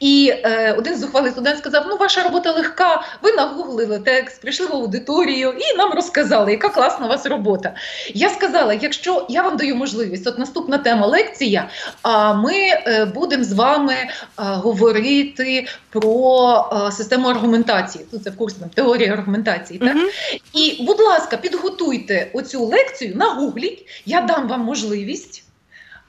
І 0.00 0.32
е, 0.44 0.72
один 0.78 0.98
зухвалий 0.98 1.30
студент 1.30 1.58
сказав: 1.58 1.84
Ну, 1.88 1.96
ваша 1.96 2.22
робота 2.22 2.52
легка, 2.52 3.02
ви 3.22 3.32
нагуглили 3.32 3.98
текст, 3.98 4.40
прийшли 4.40 4.66
в 4.66 4.72
аудиторію 4.72 5.54
і 5.58 5.76
нам 5.76 5.92
розказали, 5.92 6.50
яка 6.50 6.68
класна 6.68 7.06
у 7.06 7.08
вас 7.08 7.26
робота. 7.26 7.74
Я 8.14 8.30
сказала: 8.30 8.74
якщо 8.74 9.26
я 9.28 9.42
вам 9.42 9.56
даю 9.56 9.76
можливість, 9.76 10.26
от 10.26 10.38
наступна 10.38 10.78
тема 10.78 11.06
лекція, 11.06 11.68
а 12.02 12.32
ми 12.32 12.54
е, 12.54 13.04
будемо 13.14 13.44
з 13.44 13.52
вами 13.52 13.94
е, 13.94 14.08
говорити 14.36 15.66
про 15.90 16.64
е, 16.88 16.92
систему 16.92 17.28
аргументації. 17.28 18.04
Тут 18.10 18.24
це 18.24 18.30
в 18.30 18.36
курсі 18.36 18.56
теорія 18.74 19.12
аргументації. 19.12 19.78
Так? 19.78 19.96
Mm 19.96 20.00
-hmm. 20.00 20.40
І, 20.52 20.82
будь 20.82 21.00
ласка, 21.00 21.36
підготуйте 21.36 22.30
оцю 22.34 22.64
лекцію, 22.64 23.16
нагугліть, 23.16 23.86
я 24.06 24.20
дам 24.20 24.48
вам 24.48 24.59
можливість 24.64 25.44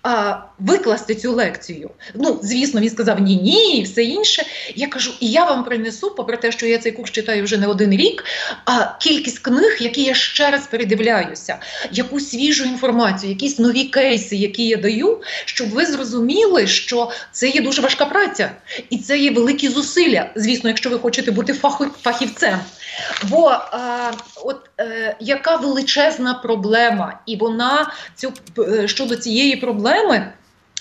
а, 0.04 0.36
Викласти 0.60 1.16
цю 1.16 1.32
лекцію. 1.32 1.90
Ну, 2.16 2.40
звісно, 2.44 2.82
він 2.82 2.90
сказав 2.90 3.20
ні, 3.20 3.36
ні, 3.36 3.78
і 3.78 3.84
все 3.84 4.04
інше. 4.04 4.44
Я 4.76 4.88
кажу, 4.88 5.14
і 5.20 5.32
я 5.32 5.46
вам 5.46 5.64
принесу, 5.64 6.12
попри 6.12 6.38
те, 6.38 6.52
що 6.52 6.66
я 6.66 6.78
цей 6.78 6.92
курс 6.92 7.12
читаю 7.12 7.44
вже 7.44 7.58
не 7.58 7.68
один 7.68 7.92
рік, 7.92 8.24
а 8.66 8.98
кількість 9.00 9.40
книг, 9.40 9.78
які 9.80 10.04
я 10.04 10.14
ще 10.14 10.52
раз 10.52 10.68
передивляюся, 10.68 11.58
яку 11.92 12.20
свіжу 12.20 12.64
інформацію, 12.64 13.30
якісь 13.30 13.60
нові 13.60 13.84
кейси, 13.84 14.36
які 14.36 14.68
я 14.68 14.78
даю, 14.78 15.22
щоб 15.46 15.70
ви 15.70 15.86
зрозуміли, 15.86 16.68
що 16.68 17.12
це 17.32 17.50
є 17.50 17.62
дуже 17.62 17.82
важка 17.82 18.06
праця, 18.06 18.52
і 18.90 18.98
це 18.98 19.18
є 19.18 19.32
великі 19.32 19.68
зусилля. 19.68 20.30
Звісно, 20.36 20.70
якщо 20.70 20.90
ви 20.90 21.00
хочете 21.00 21.32
бути 21.32 21.54
фахівцем. 22.02 22.60
Бо 23.24 23.48
а, 23.48 24.12
от 24.44 24.70
е, 24.80 25.16
яка 25.20 25.56
величезна 25.56 26.34
проблема, 26.34 27.20
і 27.26 27.36
вона 27.38 27.92
цю 28.16 28.34
е, 28.60 28.88
щодо 28.88 29.16
цієї 29.16 29.56
проблеми. 29.56 30.34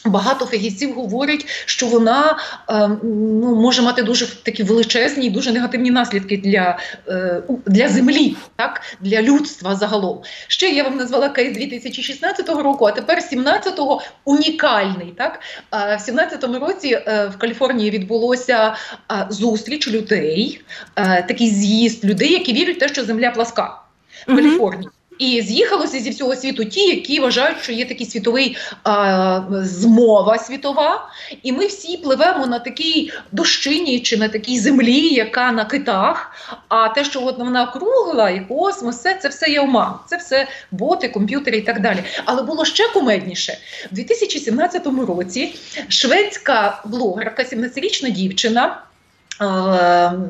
Багато 0.04 0.47
фахівців 0.47 0.95
говорять, 0.95 1.47
що 1.66 1.87
вона 1.87 2.38
е, 2.71 2.88
ну, 3.02 3.54
може 3.54 3.83
мати 3.83 4.02
дуже 4.02 4.26
такі 4.42 4.62
величезні 4.62 5.26
і 5.26 5.30
дуже 5.30 5.52
негативні 5.52 5.90
наслідки 5.90 6.37
для 6.37 6.78
е, 7.09 7.42
для 7.66 7.88
землі, 7.88 8.37
так 8.57 8.80
для 9.00 9.23
людства 9.23 9.76
загалом. 9.76 10.23
Ще 10.49 10.69
я 10.69 10.85
вам 10.85 10.97
назвала 10.97 11.28
кейс 11.28 11.57
2016 11.57 12.49
року, 12.49 12.85
а 12.85 12.92
тепер 12.92 13.19
17-го 13.19 14.02
унікальний. 14.25 15.14
Так 15.19 15.40
е, 15.75 15.97
в 15.97 16.11
17-му 16.11 16.59
році 16.59 16.88
е, 16.88 17.26
в 17.35 17.38
Каліфорнії 17.38 17.90
відбулося 17.90 18.75
е, 19.12 19.26
зустріч 19.30 19.88
людей, 19.88 20.61
е, 20.97 21.23
такий 21.23 21.50
з'їзд 21.50 22.04
людей, 22.04 22.33
які 22.33 22.52
вірять 22.52 22.76
в 22.76 22.78
те, 22.78 22.88
що 22.88 23.04
земля 23.04 23.30
пласка 23.30 23.83
в 24.26 24.37
Каліфорнії. 24.37 24.90
І 25.20 25.42
з'їхалося 25.42 26.00
зі 26.00 26.10
всього 26.10 26.36
світу 26.36 26.64
ті, 26.64 26.80
які 26.80 27.20
вважають, 27.20 27.62
що 27.62 27.72
є 27.72 27.84
такий 27.84 28.06
світовий 28.06 28.56
а, 28.82 29.40
змова 29.62 30.38
світова, 30.38 31.08
і 31.42 31.52
ми 31.52 31.66
всі 31.66 31.96
пливемо 31.96 32.46
на 32.46 32.58
такій 32.58 33.12
дощині 33.32 34.00
чи 34.00 34.16
на 34.16 34.28
такій 34.28 34.58
землі, 34.58 35.08
яка 35.08 35.52
на 35.52 35.64
китах. 35.64 36.32
А 36.68 36.88
те, 36.88 37.04
що 37.04 37.24
от 37.24 37.38
вона 37.38 37.66
кругла, 37.66 38.30
і 38.30 38.46
космос, 38.48 39.00
це, 39.00 39.14
це 39.14 39.28
все 39.28 39.50
є 39.50 39.60
обман. 39.60 39.94
це 40.06 40.16
все 40.16 40.48
боти, 40.70 41.08
комп'ютери 41.08 41.58
і 41.58 41.62
так 41.62 41.80
далі. 41.80 42.04
Але 42.24 42.42
було 42.42 42.64
ще 42.64 42.88
кумедніше 42.88 43.58
У 43.92 43.94
2017 43.94 44.86
році. 45.08 45.54
Шведська 45.88 46.82
блогерка, 46.84 47.42
17-річна 47.42 48.10
дівчина. 48.10 48.82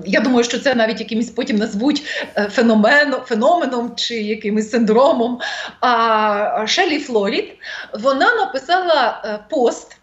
Я 0.07 0.21
думаю, 0.25 0.45
що 0.45 0.59
це 0.59 0.75
навіть 0.75 1.00
якимось 1.00 1.31
потім 1.31 1.57
назвуть 1.57 2.02
феномен, 2.35 2.50
феноменом, 2.50 3.21
феноменом 3.26 3.93
чи 3.97 4.14
якимось 4.14 4.71
синдромом. 4.71 5.40
А 5.81 6.64
Шелі 6.67 6.99
Флорід 6.99 7.52
вона 7.95 8.35
написала 8.35 9.23
е, 9.25 9.38
пост. 9.50 9.97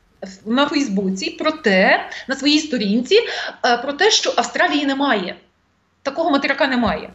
На 0.46 0.68
Фейсбуці 0.68 1.30
про 1.30 1.52
те, 1.52 2.10
на 2.28 2.36
своїй 2.36 2.60
сторінці, 2.60 3.20
е, 3.66 3.78
про 3.78 3.94
те, 3.94 4.12
що 4.12 4.34
Австралії 4.38 4.86
немає. 4.86 5.36
Такого 6.08 6.30
материка 6.30 6.68
немає. 6.68 7.10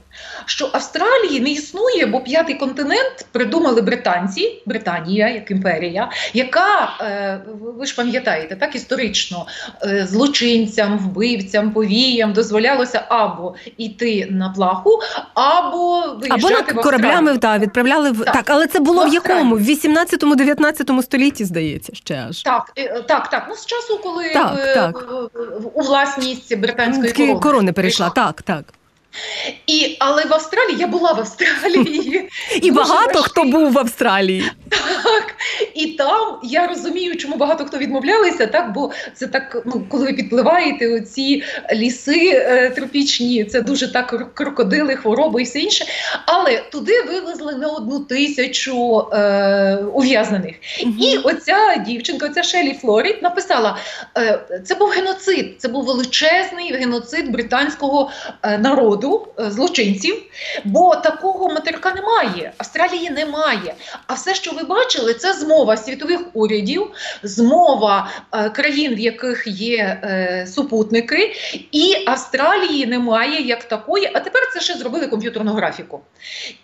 Що 0.46 0.70
Австралії 0.72 1.40
не 1.40 1.50
існує, 1.50 2.06
бо 2.06 2.20
п'ятий 2.20 2.54
континент 2.54 3.26
придумали 3.32 3.82
британці, 3.82 4.62
Британія 4.66 5.28
як 5.28 5.50
імперія, 5.50 6.10
яка, 6.34 6.92
е, 7.00 7.40
ви 7.78 7.86
ж 7.86 7.96
пам'ятаєте, 7.96 8.56
так 8.56 8.74
історично 8.74 9.46
е, 9.84 10.06
злочинцям, 10.06 10.98
вбивцям, 10.98 11.70
повіям 11.70 12.32
дозволялося 12.32 13.04
або 13.08 13.54
йти 13.76 14.28
на 14.30 14.48
плаху, 14.48 15.00
або 15.34 16.16
виїжджати 16.20 16.54
або 16.54 16.74
на 16.74 16.82
кораблями 16.82 17.38
та 17.38 17.58
відправляли 17.58 18.10
в 18.10 18.24
так. 18.24 18.34
так, 18.34 18.50
але 18.50 18.66
це 18.66 18.80
було 18.80 19.04
в, 19.04 19.10
в 19.10 19.14
якому? 19.14 19.56
В 19.56 19.60
18-19 19.60 21.02
столітті, 21.02 21.44
здається, 21.44 21.94
ще 21.94 22.26
аж 22.28 22.42
так, 22.42 22.72
е, 22.76 23.02
так, 23.02 23.30
так. 23.30 23.46
Ну 23.48 23.54
з 23.54 23.66
часу, 23.66 24.00
коли 24.02 24.32
так, 24.32 24.74
так. 24.74 25.04
у 25.74 25.82
власність 25.82 26.58
британської 26.58 27.12
корони, 27.12 27.40
корони 27.40 27.72
перейшла, 27.72 28.10
так, 28.10 28.42
так. 28.42 28.64
І, 29.66 29.96
Але 30.00 30.24
в 30.24 30.34
Австралії 30.34 30.78
я 30.78 30.86
була 30.86 31.12
в 31.12 31.18
Австралії. 31.18 32.28
І 32.62 32.70
багато 32.70 33.22
хто 33.22 33.44
був 33.44 33.72
в 33.72 33.78
Австралії. 33.78 34.50
І 35.74 35.86
там 35.86 36.38
я 36.42 36.66
розумію, 36.66 37.16
чому 37.16 37.36
багато 37.36 37.64
хто 37.64 37.78
відмовлялися, 37.78 38.46
так 38.46 38.72
бо 38.72 38.90
це 39.14 39.26
так, 39.26 39.62
ну 39.66 39.86
коли 39.88 40.06
ви 40.06 40.12
підпливаєте, 40.12 40.94
оці 40.94 41.42
ліси 41.72 42.30
е, 42.34 42.70
тропічні, 42.70 43.44
це 43.44 43.62
дуже 43.62 43.92
так 43.92 44.34
крокодили, 44.34 44.96
хвороби 44.96 45.40
і 45.40 45.44
все 45.44 45.58
інше. 45.58 45.84
Але 46.26 46.58
туди 46.58 47.02
вивезли 47.02 47.54
не 47.54 47.66
одну 47.66 48.00
тисячу 48.00 49.06
е, 49.12 49.76
ув'язнених. 49.94 50.54
Mm-hmm. 50.54 50.98
І 50.98 51.18
оця 51.18 51.76
дівчинка, 51.86 52.26
оця 52.26 52.42
Шелі 52.42 52.74
Флорід, 52.74 53.22
написала: 53.22 53.78
е, 54.18 54.40
це 54.64 54.74
був 54.74 54.88
геноцид, 54.88 55.54
це 55.58 55.68
був 55.68 55.84
величезний 55.84 56.72
геноцид 56.72 57.30
британського 57.30 58.10
е, 58.42 58.58
народу, 58.58 59.28
е, 59.40 59.50
злочинців, 59.50 60.22
бо 60.64 60.96
такого 60.96 61.48
материка 61.48 61.94
немає. 61.94 62.52
Австралії 62.58 63.10
немає. 63.10 63.74
А 64.06 64.14
все, 64.14 64.34
що 64.34 64.52
ви 64.52 64.62
бачили, 64.62 65.14
це 65.14 65.32
змова 65.32 65.61
світових 65.76 66.20
урядів, 66.32 66.90
змова 67.22 68.10
е, 68.32 68.50
країн, 68.50 68.94
в 68.94 68.98
яких 68.98 69.46
є 69.46 70.00
е, 70.04 70.46
супутники, 70.46 71.34
і 71.72 71.94
Австралії 72.06 72.86
немає 72.86 73.46
як 73.46 73.64
такої. 73.64 74.10
А 74.14 74.20
тепер 74.20 74.42
це 74.54 74.60
ще 74.60 74.74
зробили 74.74 75.06
комп'ютерну 75.06 75.52
графіку. 75.52 76.00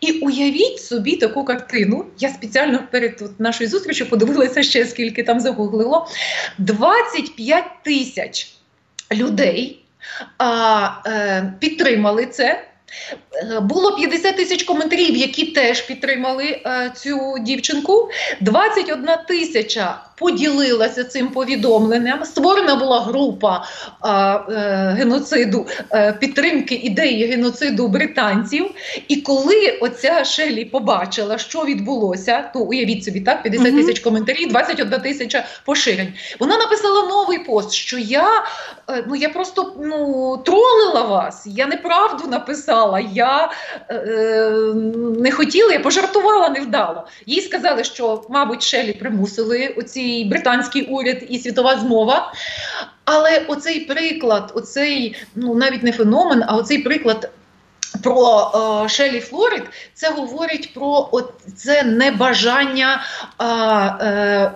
І 0.01 0.13
уявіть 0.13 0.81
собі 0.81 1.17
таку 1.17 1.45
картину. 1.45 2.07
Я 2.19 2.29
спеціально 2.29 2.81
перед 2.91 3.23
нашою 3.39 3.71
зустрічю 3.71 4.07
подивилася 4.07 4.63
ще 4.63 4.85
скільки 4.85 5.23
там 5.23 5.41
загуглило. 5.41 6.09
25 6.59 7.65
тисяч 7.85 8.53
людей 9.13 9.85
е, 11.07 11.53
підтримали 11.61 12.27
це. 12.27 12.65
Е, 13.43 13.61
було 13.61 13.97
50 13.97 14.37
тисяч 14.37 14.63
коментарів, 14.63 15.17
які 15.17 15.47
теж 15.47 15.81
підтримали 15.81 16.45
е, 16.45 16.93
цю 16.97 17.37
дівчинку. 17.41 18.11
21 18.41 19.09
тисяча 19.29 19.99
поділилася 20.19 21.05
цим 21.05 21.29
повідомленням. 21.29 22.25
Створена 22.25 22.77
була 22.77 23.01
група 23.01 23.65
е, 24.05 24.09
е, 24.09 24.95
геноциду 24.99 25.67
е, 25.93 26.13
підтримки 26.13 26.75
ідеї 26.75 27.27
геноциду 27.27 27.89
британців. 27.89 28.71
І 29.09 29.17
коли 29.17 29.79
оця 29.81 30.25
Шелі 30.25 30.65
побачила, 30.65 31.39
що 31.39 31.65
відбулося, 31.65 32.51
то 32.55 32.61
уявіть 32.61 33.05
собі, 33.05 33.21
так 33.21 33.43
50 33.43 33.77
тисяч 33.77 34.01
коментарів, 34.01 34.49
21 34.49 35.01
тисяча 35.01 35.45
поширень. 35.65 36.13
Вона 36.41 36.57
написала 36.57 37.03
новий 37.03 37.39
пост, 37.39 37.73
що 37.73 37.99
я 37.99 38.29
е, 38.91 39.05
ну 39.09 39.17
я 39.17 39.29
просто 39.29 39.73
ну 39.81 40.37
тролила 40.45 41.03
вас. 41.03 41.47
Я 41.47 41.67
неправду 41.67 42.29
написала. 42.29 43.01
Я 43.01 43.28
е, 43.91 44.51
не 45.19 45.33
хотіла, 45.33 45.73
я 45.73 45.81
пожартувала 45.81 46.49
невдало. 46.49 47.07
Їй 47.27 47.41
сказали, 47.41 47.85
що, 47.85 48.25
мабуть, 48.29 48.63
Шелі 48.63 48.93
примусили 48.93 49.75
оці 49.79 50.01
і 50.01 50.25
британський 50.25 50.83
уряд, 50.83 51.17
і 51.29 51.39
світова 51.39 51.79
змова. 51.79 52.33
Але 53.05 53.39
оцей 53.49 53.81
приклад, 53.81 54.53
оцей 54.55 55.17
ну 55.35 55.55
навіть 55.55 55.83
не 55.83 55.93
феномен, 55.93 56.45
а 56.47 56.57
оцей 56.57 56.79
приклад. 56.79 57.31
Про 58.03 58.51
е, 58.85 58.89
Шелі 58.89 59.21
Флорид 59.21 59.63
це 59.95 60.11
говорить 60.11 60.75
про 60.75 61.11
це 61.57 61.83
небажання 61.83 63.03
е, 63.41 63.45
е, 63.45 64.53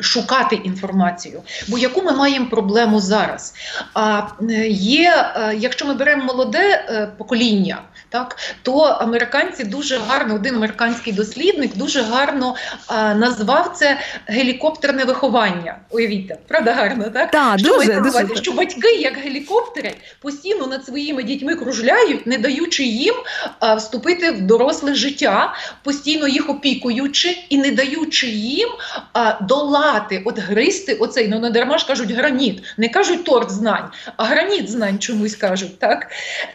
шукати 0.00 0.56
інформацію. 0.56 1.42
Бо 1.68 1.78
яку 1.78 2.02
ми 2.02 2.12
маємо 2.12 2.46
проблему 2.46 3.00
зараз? 3.00 3.54
А 3.94 4.22
є, 4.68 5.32
е, 5.36 5.54
якщо 5.56 5.86
ми 5.86 5.94
беремо 5.94 6.24
молоде 6.24 6.86
е, 6.88 7.08
покоління, 7.18 7.82
так 8.14 8.36
то 8.62 8.78
американці 8.80 9.64
дуже 9.64 9.98
гарно, 9.98 10.34
один 10.34 10.54
американський 10.54 11.12
дослідник 11.12 11.76
дуже 11.76 12.02
гарно 12.02 12.56
а, 12.86 13.14
назвав 13.14 13.72
це 13.76 13.98
гелікоптерне 14.26 15.04
виховання. 15.04 15.76
Уявіть, 15.90 16.32
правда 16.48 16.72
гарно, 16.72 17.10
так? 17.10 17.30
Так, 17.30 17.58
що 17.58 17.68
дуже, 17.68 18.00
дуже. 18.00 18.36
що 18.36 18.52
батьки, 18.52 18.94
як 18.94 19.16
гелікоптери, 19.16 19.94
постійно 20.20 20.66
над 20.66 20.84
своїми 20.84 21.22
дітьми 21.22 21.54
кружляють, 21.54 22.26
не 22.26 22.38
даючи 22.38 22.84
їм 22.84 23.14
а, 23.60 23.74
вступити 23.74 24.30
в 24.30 24.40
доросле 24.40 24.94
життя, 24.94 25.54
постійно 25.82 26.28
їх 26.28 26.50
опікуючи 26.50 27.38
і 27.48 27.58
не 27.58 27.70
даючи 27.70 28.26
їм 28.26 28.68
а, 29.12 29.40
долати, 29.40 30.22
от 30.24 30.38
гристи 30.38 30.94
оцей, 30.94 31.28
ну 31.28 31.40
не 31.40 31.50
дарма 31.50 31.78
ж 31.78 31.86
кажуть 31.86 32.10
граніт, 32.10 32.62
не 32.76 32.88
кажуть 32.88 33.24
торт 33.24 33.50
знань, 33.50 33.88
а 34.16 34.24
граніт 34.24 34.70
знань 34.70 34.98
чомусь 34.98 35.36
кажуть. 35.36 35.78
так? 35.78 36.10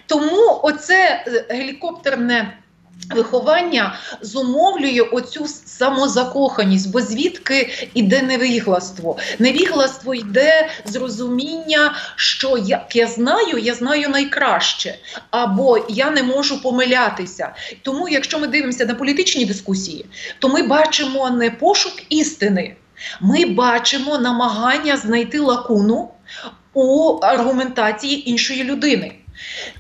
Тому 0.05 0.59
оце 0.63 1.23
е, 1.27 1.48
гелікоптерне. 1.49 2.57
Виховання 3.15 3.95
зумовлює 4.21 5.01
оцю 5.01 5.47
самозакоханість, 5.47 6.91
бо 6.91 7.01
звідки 7.01 7.89
йде 7.93 8.21
невігластво? 8.21 9.17
Невігластво 9.39 10.15
йде 10.15 10.69
з 10.85 10.95
розуміння, 10.95 11.95
що 12.15 12.57
як 12.57 12.95
я 12.95 13.07
знаю, 13.07 13.57
я 13.57 13.73
знаю 13.73 14.09
найкраще, 14.09 14.95
або 15.31 15.85
я 15.89 16.11
не 16.11 16.23
можу 16.23 16.61
помилятися. 16.61 17.53
Тому, 17.81 18.09
якщо 18.09 18.39
ми 18.39 18.47
дивимося 18.47 18.85
на 18.85 18.95
політичні 18.95 19.45
дискусії, 19.45 20.05
то 20.39 20.49
ми 20.49 20.63
бачимо 20.63 21.29
не 21.29 21.51
пошук 21.51 21.93
істини, 22.09 22.75
ми 23.21 23.45
бачимо 23.45 24.17
намагання 24.17 24.97
знайти 24.97 25.39
лакуну 25.39 26.11
у 26.73 27.19
аргументації 27.21 28.29
іншої 28.29 28.63
людини. 28.63 29.11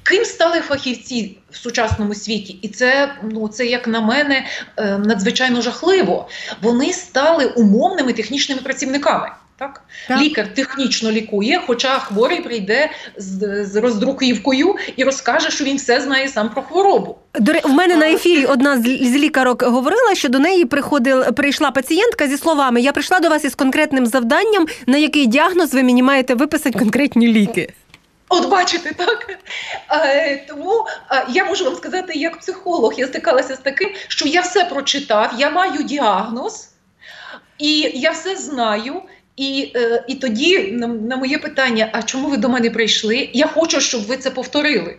Ким 0.03 0.25
стали 0.25 0.61
фахівці 0.61 1.37
в 1.51 1.55
сучасному 1.55 2.15
світі? 2.15 2.59
І 2.61 2.67
це, 2.67 3.15
ну 3.31 3.47
це 3.47 3.65
як 3.65 3.87
на 3.87 4.01
мене, 4.01 4.45
е, 4.77 4.97
надзвичайно 4.97 5.61
жахливо. 5.61 6.29
Вони 6.61 6.93
стали 6.93 7.45
умовними 7.45 8.13
технічними 8.13 8.61
працівниками. 8.61 9.29
Так? 9.59 9.81
так 10.07 10.21
лікар 10.21 10.53
технічно 10.53 11.11
лікує, 11.11 11.61
хоча 11.67 11.99
хворий 11.99 12.41
прийде 12.41 12.89
з, 13.17 13.65
з 13.65 13.75
роздруківкою 13.75 14.75
і 14.95 15.03
розкаже, 15.03 15.51
що 15.51 15.63
він 15.63 15.77
все 15.77 16.01
знає 16.01 16.27
сам 16.27 16.49
про 16.49 16.61
хворобу. 16.61 17.17
До 17.39 17.53
в 17.63 17.69
мене 17.69 17.95
на 17.95 18.09
ефірі 18.09 18.45
одна 18.45 18.81
з 18.81 19.15
лікарок 19.15 19.63
говорила, 19.63 20.15
що 20.15 20.29
до 20.29 20.39
неї 20.39 20.65
приходила 20.65 21.31
прийшла 21.31 21.71
пацієнтка 21.71 22.27
зі 22.27 22.37
словами: 22.37 22.81
Я 22.81 22.91
прийшла 22.91 23.19
до 23.19 23.29
вас 23.29 23.45
із 23.45 23.55
конкретним 23.55 24.05
завданням, 24.05 24.65
на 24.87 24.97
який 24.97 25.27
діагноз 25.27 25.73
ви 25.73 25.83
мені 25.83 26.03
маєте 26.03 26.35
виписати 26.35 26.79
конкретні 26.79 27.27
ліки. 27.27 27.73
От 28.29 28.49
бачите, 28.49 28.93
так 28.93 29.39
е, 29.91 30.45
тому 30.47 30.85
е, 31.11 31.25
я 31.29 31.45
можу 31.45 31.65
вам 31.65 31.75
сказати, 31.75 32.13
як 32.19 32.39
психолог, 32.39 32.93
я 32.97 33.07
стикалася 33.07 33.55
з 33.55 33.59
таким, 33.59 33.89
що 34.07 34.27
я 34.27 34.41
все 34.41 34.65
прочитав, 34.65 35.33
я 35.37 35.49
маю 35.49 35.83
діагноз, 35.83 36.69
і 37.57 37.79
я 37.79 38.11
все 38.11 38.35
знаю. 38.35 39.01
І 39.35 39.71
е, 39.75 40.05
і 40.07 40.15
тоді 40.15 40.71
на, 40.71 40.87
на 40.87 41.17
моє 41.17 41.37
питання: 41.37 41.89
а 41.91 42.03
чому 42.03 42.29
ви 42.29 42.37
до 42.37 42.49
мене 42.49 42.69
прийшли? 42.69 43.29
Я 43.33 43.47
хочу, 43.47 43.81
щоб 43.81 44.05
ви 44.05 44.17
це 44.17 44.31
повторили. 44.31 44.97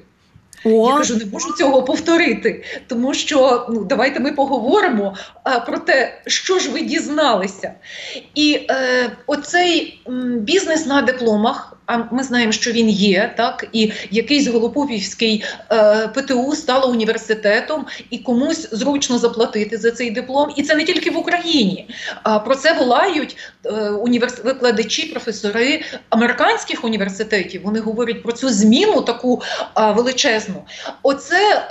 О. 0.65 0.91
Я 0.91 0.97
кажу, 0.97 1.17
не 1.17 1.25
можу 1.25 1.53
цього 1.53 1.83
повторити, 1.83 2.65
тому 2.87 3.15
що 3.15 3.67
ну 3.71 3.85
давайте 3.85 4.21
ми 4.21 4.33
поговоримо 4.33 5.17
а, 5.45 5.61
про 5.61 5.79
те, 5.79 6.21
що 6.27 6.59
ж 6.59 6.71
ви 6.71 6.81
дізналися. 6.81 7.73
І 8.35 8.67
е, 8.71 9.11
оцей 9.27 10.01
м, 10.09 10.39
бізнес 10.39 10.87
на 10.87 11.03
дипломах 11.03 11.77
а 11.91 12.15
ми 12.15 12.23
знаємо, 12.23 12.53
що 12.53 12.73
він 12.73 12.91
є, 12.91 13.35
так 13.37 13.67
і 13.73 13.93
якийсь 14.11 14.47
Голопопівський 14.47 15.45
е, 15.73 16.09
ПТУ 16.09 16.55
стало 16.55 16.91
університетом, 16.91 17.87
і 18.11 18.19
комусь 18.19 18.69
зручно 18.73 19.19
заплатити 19.19 19.77
за 19.77 19.91
цей 19.91 20.11
диплом. 20.11 20.53
І 20.57 20.63
це 20.63 20.75
не 20.75 20.85
тільки 20.85 21.11
в 21.11 21.19
Україні. 21.19 21.89
А 22.23 22.39
про 22.39 22.55
це 22.55 22.73
волають 22.73 23.37
е, 23.65 23.71
універс... 23.91 24.45
викладачі, 24.45 25.07
професори 25.07 25.83
американських 26.09 26.85
університетів. 26.85 27.63
Вони 27.65 27.81
говорять 27.81 28.23
про 28.23 28.33
цю 28.33 28.49
зміну 28.49 29.01
таку 29.01 29.43
е, 29.79 29.93
величезну. 29.93 30.63
Оце 31.03 31.67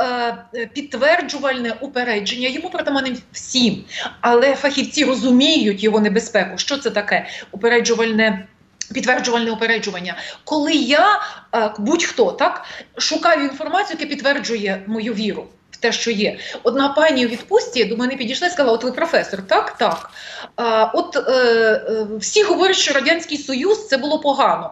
е, 0.55 0.67
підтверджувальне 0.73 1.73
упередження. 1.81 2.47
Йому 2.47 2.69
притаманне 2.69 3.15
всім, 3.31 3.83
але 4.21 4.55
фахівці 4.55 5.05
розуміють 5.05 5.83
його 5.83 5.99
небезпеку. 5.99 6.57
Що 6.57 6.77
це 6.77 6.89
таке 6.89 7.27
упереджувальне? 7.51 8.47
Підтверджувальне 8.93 9.51
упереджування, 9.51 10.15
коли 10.43 10.73
я 10.73 11.21
е, 11.55 11.71
будь-хто 11.77 12.31
так 12.31 12.65
шукаю 12.97 13.43
інформацію, 13.43 13.97
яка 13.99 14.09
підтверджує 14.09 14.83
мою 14.87 15.13
віру 15.13 15.45
в 15.71 15.77
те, 15.77 15.91
що 15.91 16.11
є. 16.11 16.37
Одна 16.63 16.89
пані 16.89 17.25
у 17.25 17.29
відпустці 17.29 17.85
до 17.85 17.97
мене 17.97 18.15
підійшла 18.15 18.47
і 18.47 18.51
сказала: 18.51 18.73
От 18.73 18.83
ви 18.83 18.91
професор, 18.91 19.41
так, 19.47 19.77
так. 19.77 20.11
А, 20.55 20.83
От 20.93 21.15
е, 21.15 21.31
е, 21.31 22.07
всі 22.19 22.43
говорять, 22.43 22.75
що 22.75 22.93
радянський 22.93 23.37
союз 23.37 23.87
це 23.87 23.97
було 23.97 24.19
погано. 24.19 24.71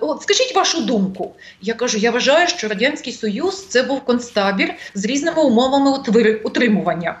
От 0.00 0.22
скажіть 0.22 0.54
вашу 0.54 0.80
думку. 0.80 1.34
Я 1.60 1.74
кажу: 1.74 1.98
я 1.98 2.10
вважаю, 2.10 2.48
що 2.48 2.68
радянський 2.68 3.12
союз 3.12 3.66
це 3.66 3.82
був 3.82 4.00
концтабір 4.00 4.74
з 4.94 5.04
різними 5.04 5.42
умовами 5.42 5.90
утримування. 6.44 7.16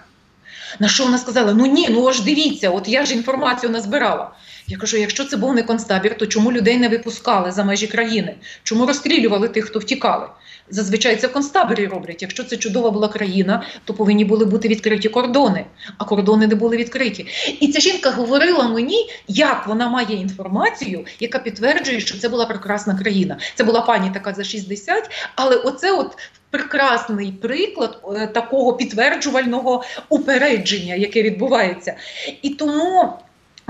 На 0.78 0.88
що 0.88 1.04
вона 1.04 1.18
сказала: 1.18 1.52
Ну 1.52 1.66
ні, 1.66 1.88
ну 1.90 2.08
аж 2.08 2.20
дивіться, 2.20 2.70
от 2.70 2.88
я 2.88 3.04
ж 3.04 3.14
інформацію 3.14 3.70
назбирала. 3.70 4.30
Я 4.70 4.76
кажу: 4.76 4.96
якщо 4.96 5.24
це 5.24 5.36
був 5.36 5.54
не 5.54 5.62
концтабір, 5.62 6.18
то 6.18 6.26
чому 6.26 6.52
людей 6.52 6.78
не 6.78 6.88
випускали 6.88 7.52
за 7.52 7.64
межі 7.64 7.86
країни? 7.86 8.36
Чому 8.62 8.86
розстрілювали 8.86 9.48
тих, 9.48 9.64
хто 9.64 9.78
втікали? 9.78 10.26
Зазвичай 10.68 11.16
це 11.16 11.26
в 11.26 11.32
концтаборі 11.32 11.86
роблять. 11.86 12.22
Якщо 12.22 12.44
це 12.44 12.56
чудова 12.56 12.90
була 12.90 13.08
країна, 13.08 13.62
то 13.84 13.94
повинні 13.94 14.24
були 14.24 14.44
бути 14.44 14.68
відкриті 14.68 15.08
кордони, 15.08 15.64
а 15.98 16.04
кордони 16.04 16.46
не 16.46 16.54
були 16.54 16.76
відкриті. 16.76 17.26
І 17.60 17.68
ця 17.68 17.80
жінка 17.80 18.10
говорила 18.10 18.68
мені, 18.68 19.10
як 19.28 19.66
вона 19.66 19.88
має 19.88 20.16
інформацію, 20.16 21.04
яка 21.20 21.38
підтверджує, 21.38 22.00
що 22.00 22.18
це 22.18 22.28
була 22.28 22.46
прекрасна 22.46 22.98
країна. 22.98 23.38
Це 23.54 23.64
була 23.64 23.80
пані 23.80 24.10
така 24.14 24.34
за 24.34 24.44
60, 24.44 25.10
але 25.34 25.56
оце 25.56 25.92
от. 25.92 26.16
Прекрасний 26.50 27.32
приклад 27.32 28.02
е, 28.16 28.26
такого 28.26 28.72
підтверджувального 28.72 29.84
упередження, 30.08 30.94
яке 30.94 31.22
відбувається, 31.22 31.96
і 32.42 32.50
тому 32.50 33.18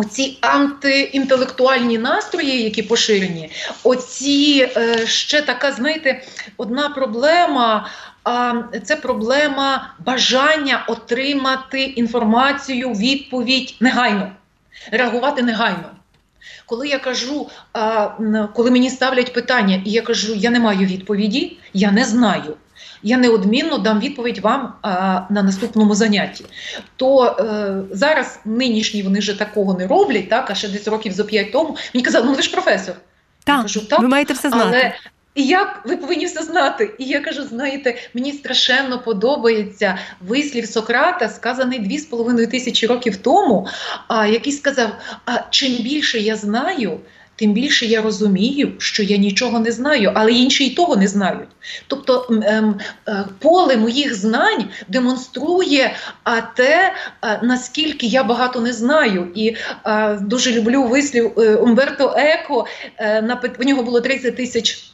Оці 0.01 0.39
антиінтелектуальні 0.41 1.99
настрої, 1.99 2.63
які 2.63 2.83
поширені, 2.83 3.51
оці 3.83 4.71
е, 4.77 5.07
ще 5.07 5.43
така, 5.43 5.73
знаєте, 5.73 6.23
одна 6.57 6.89
проблема. 6.89 7.91
А 8.25 8.55
це 8.85 8.97
проблема 8.97 9.95
бажання 9.99 10.85
отримати 10.89 11.83
інформацію, 11.83 12.91
відповідь 12.91 13.77
негайно, 13.81 14.33
реагувати 14.93 15.43
негайно. 15.43 15.91
Коли 16.67 16.89
я 16.89 16.99
кажу, 16.99 17.49
коли 18.55 18.71
мені 18.71 18.91
ставлять 18.91 19.33
питання, 19.33 19.83
і 19.85 19.91
я 19.91 20.03
кажу, 20.03 20.35
я 20.35 20.51
не 20.51 20.61
маю 20.61 20.87
відповіді, 20.87 21.59
я 21.73 21.93
не 21.93 22.05
знаю 22.05 22.57
я 23.03 23.17
неодмінно 23.17 23.79
дам 23.79 24.01
відповідь 24.01 24.39
вам 24.39 24.73
а, 24.83 25.21
на 25.31 25.43
наступному 25.43 25.95
занятті. 25.95 26.45
То 26.97 27.25
е, 27.25 27.97
зараз 27.97 28.41
нинішні 28.45 29.03
вони 29.03 29.19
вже 29.19 29.39
такого 29.39 29.75
не 29.75 29.87
роблять, 29.87 30.29
так 30.29 30.51
а 30.51 30.55
ще 30.55 30.69
десь 30.69 30.89
років 30.89 31.13
за 31.13 31.25
п'ять 31.25 31.53
тому 31.53 31.77
мені 31.95 32.05
казали, 32.05 32.27
ну 32.27 32.35
ви 32.35 32.43
ж 32.43 32.51
професор. 32.51 32.95
Так, 33.45 33.57
я 33.57 33.63
кажу, 33.63 33.81
так, 33.81 34.01
ви 34.01 34.09
маєте 34.09 34.35
все 34.35 34.49
знати. 34.51 34.65
Але 34.67 34.93
і 35.35 35.47
як 35.47 35.83
ви 35.85 35.97
повинні 35.97 36.27
все 36.27 36.43
знати? 36.43 36.95
І 36.99 37.05
я 37.05 37.21
кажу: 37.21 37.43
знаєте, 37.43 37.99
мені 38.15 38.33
страшенно 38.33 38.99
подобається 38.99 39.99
вислів 40.21 40.67
Сократа, 40.67 41.29
сказаний 41.29 41.79
дві 41.79 41.99
з 41.99 42.05
половиною 42.05 42.47
тисячі 42.49 42.87
років 42.87 43.17
тому, 43.17 43.67
а, 44.09 44.27
який 44.27 44.53
сказав: 44.53 44.91
а 45.27 45.39
чим 45.51 45.73
більше 45.73 46.19
я 46.19 46.37
знаю, 46.37 47.01
тим 47.41 47.53
більше 47.53 47.87
я 47.87 48.03
розумію, 48.03 48.73
що 48.79 49.03
я 49.03 49.17
нічого 49.17 49.59
не 49.59 49.73
знаю, 49.73 50.13
але 50.15 50.33
інші 50.33 50.67
й 50.67 50.75
того 50.75 50.97
не 50.97 51.09
знають. 51.09 51.49
Тобто 51.87 52.27
ем, 52.31 52.81
е, 53.09 53.25
поле 53.39 53.77
моїх 53.77 54.15
знань 54.15 54.65
демонструє 54.89 55.95
а, 56.25 56.41
те, 56.41 56.93
е, 57.23 57.41
наскільки 57.43 58.07
я 58.07 58.25
багато 58.25 58.61
не 58.61 58.73
знаю. 58.73 59.29
І 59.35 59.57
е, 59.87 60.15
дуже 60.15 60.53
люблю 60.53 60.83
вислів 60.83 61.33
е, 61.39 61.55
Умберто 61.57 62.15
Еко. 62.17 62.67
Е, 62.97 63.23
на 63.23 63.35
в 63.59 63.65
нього 63.65 63.83
було 63.83 64.01
30 64.01 64.37
тисяч 64.37 64.90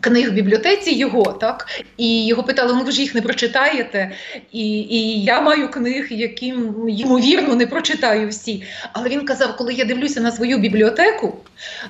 книг 0.00 0.30
в 0.30 0.32
бібліотеці 0.32 0.94
його, 0.94 1.32
так 1.32 1.66
і 1.96 2.26
його 2.26 2.42
питали: 2.42 2.74
ну 2.74 2.84
ви 2.84 2.92
ж 2.92 3.00
їх 3.00 3.14
не 3.14 3.22
прочитаєте? 3.22 4.12
І 4.52 4.78
і 4.78 5.24
я 5.24 5.40
маю 5.40 5.70
книг, 5.70 6.06
які 6.10 6.46
ймовірно 6.88 7.54
не 7.54 7.66
прочитаю 7.66 8.28
всі. 8.28 8.62
Але 8.92 9.08
він 9.08 9.24
казав: 9.24 9.56
коли 9.56 9.74
я 9.74 9.84
дивлюся 9.84 10.20
на 10.20 10.32
свою 10.32 10.58
бібліотеку, 10.58 11.36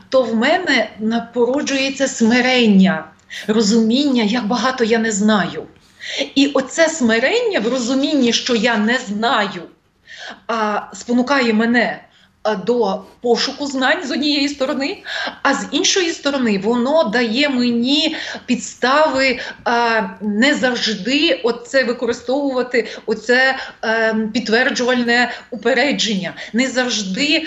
то 0.08 0.22
в 0.22 0.34
мене 0.34 0.90
породжується 1.34 2.08
смирення, 2.08 3.04
розуміння, 3.46 4.22
як 4.22 4.46
багато 4.46 4.84
я 4.84 4.98
не 4.98 5.12
знаю. 5.12 5.66
І 6.34 6.46
оце 6.54 6.88
смирення 6.88 7.60
в 7.60 7.68
розумінні, 7.68 8.32
що 8.32 8.54
я 8.54 8.76
не 8.76 8.98
знаю, 8.98 9.62
а 10.46 10.80
спонукає 10.94 11.52
мене 11.52 12.02
до 12.54 13.02
пошуку 13.20 13.66
знань 13.66 14.06
з 14.06 14.10
однієї 14.10 14.48
сторони, 14.48 15.02
а 15.42 15.54
з 15.54 15.66
іншої 15.70 16.10
сторони, 16.10 16.60
воно 16.64 17.04
дає 17.04 17.48
мені 17.48 18.16
підстави 18.46 19.38
е, 19.68 20.10
не 20.20 20.54
завжди 20.54 21.40
оце 21.44 21.84
використовувати 21.84 22.88
оце 23.06 23.56
е, 23.84 24.14
підтверджувальне 24.32 25.32
упередження, 25.50 26.34
не 26.52 26.68
завжди 26.68 27.46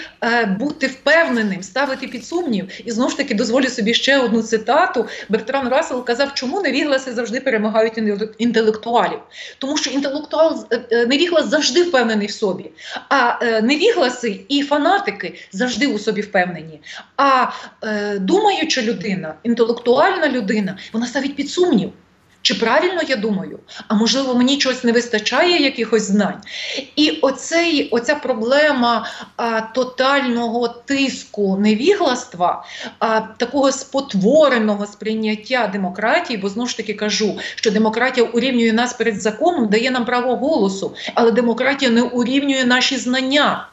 бути 0.59 0.88
впевненим, 0.88 1.63
ставити 1.63 2.07
під 2.07 2.25
сумнів. 2.25 2.69
І 2.85 2.91
знову 2.91 3.09
ж 3.09 3.17
таки 3.17 3.33
дозволю 3.33 3.67
собі 3.67 3.93
ще 3.93 4.19
одну 4.19 4.43
цитату. 4.43 5.05
Бертран 5.29 5.69
Рассел 5.69 6.05
казав, 6.05 6.33
чому 6.33 6.62
невігласи 6.62 7.13
завжди 7.13 7.39
перемагають 7.39 7.93
інтелектуалів, 8.38 9.19
тому 9.57 9.77
що 9.77 9.89
інтелектуал 9.89 10.65
невіглас 10.91 11.49
завжди 11.49 11.83
впевнений 11.83 12.27
в 12.27 12.31
собі, 12.31 12.71
а 13.09 13.45
невігласи 13.62 14.39
і 14.49 14.63
фанати 14.63 14.88
фанатики 14.89 15.39
завжди 15.52 15.88
у 15.88 15.99
собі 15.99 16.21
впевнені. 16.21 16.82
А 17.17 17.47
е, 17.84 18.19
думаюча 18.19 18.82
людина, 18.82 19.34
інтелектуальна 19.43 20.30
людина, 20.30 20.78
вона 20.93 21.08
ставить 21.08 21.36
під 21.36 21.49
сумнів. 21.49 21.91
Чи 22.41 22.54
правильно 22.54 23.02
я 23.08 23.15
думаю? 23.15 23.60
А 23.88 23.93
можливо, 23.93 24.36
мені 24.36 24.58
чогось 24.58 24.84
не 24.84 24.91
вистачає 24.91 25.63
якихось 25.63 26.04
знань. 26.04 26.41
І 26.95 27.12
оцей, 27.21 27.89
оця 27.89 28.15
проблема 28.15 29.08
а, 29.38 29.62
тотального 29.62 30.67
тиску 30.67 31.58
невігластва, 31.58 32.65
а, 32.99 33.19
такого 33.19 33.71
спотвореного 33.71 34.86
сприйняття 34.86 35.67
демократії, 35.67 36.38
бо 36.38 36.49
знову 36.49 36.69
ж 36.69 36.78
таки 36.78 36.93
кажу, 36.93 37.39
що 37.56 37.71
демократія 37.71 38.28
урівнює 38.28 38.73
нас 38.73 38.93
перед 38.93 39.21
законом, 39.21 39.67
дає 39.67 39.91
нам 39.91 40.06
право 40.06 40.36
голосу, 40.36 40.95
але 41.13 41.32
демократія 41.32 41.91
не 41.91 42.02
урівнює 42.02 42.65
наші 42.65 42.97
знання. 42.97 43.67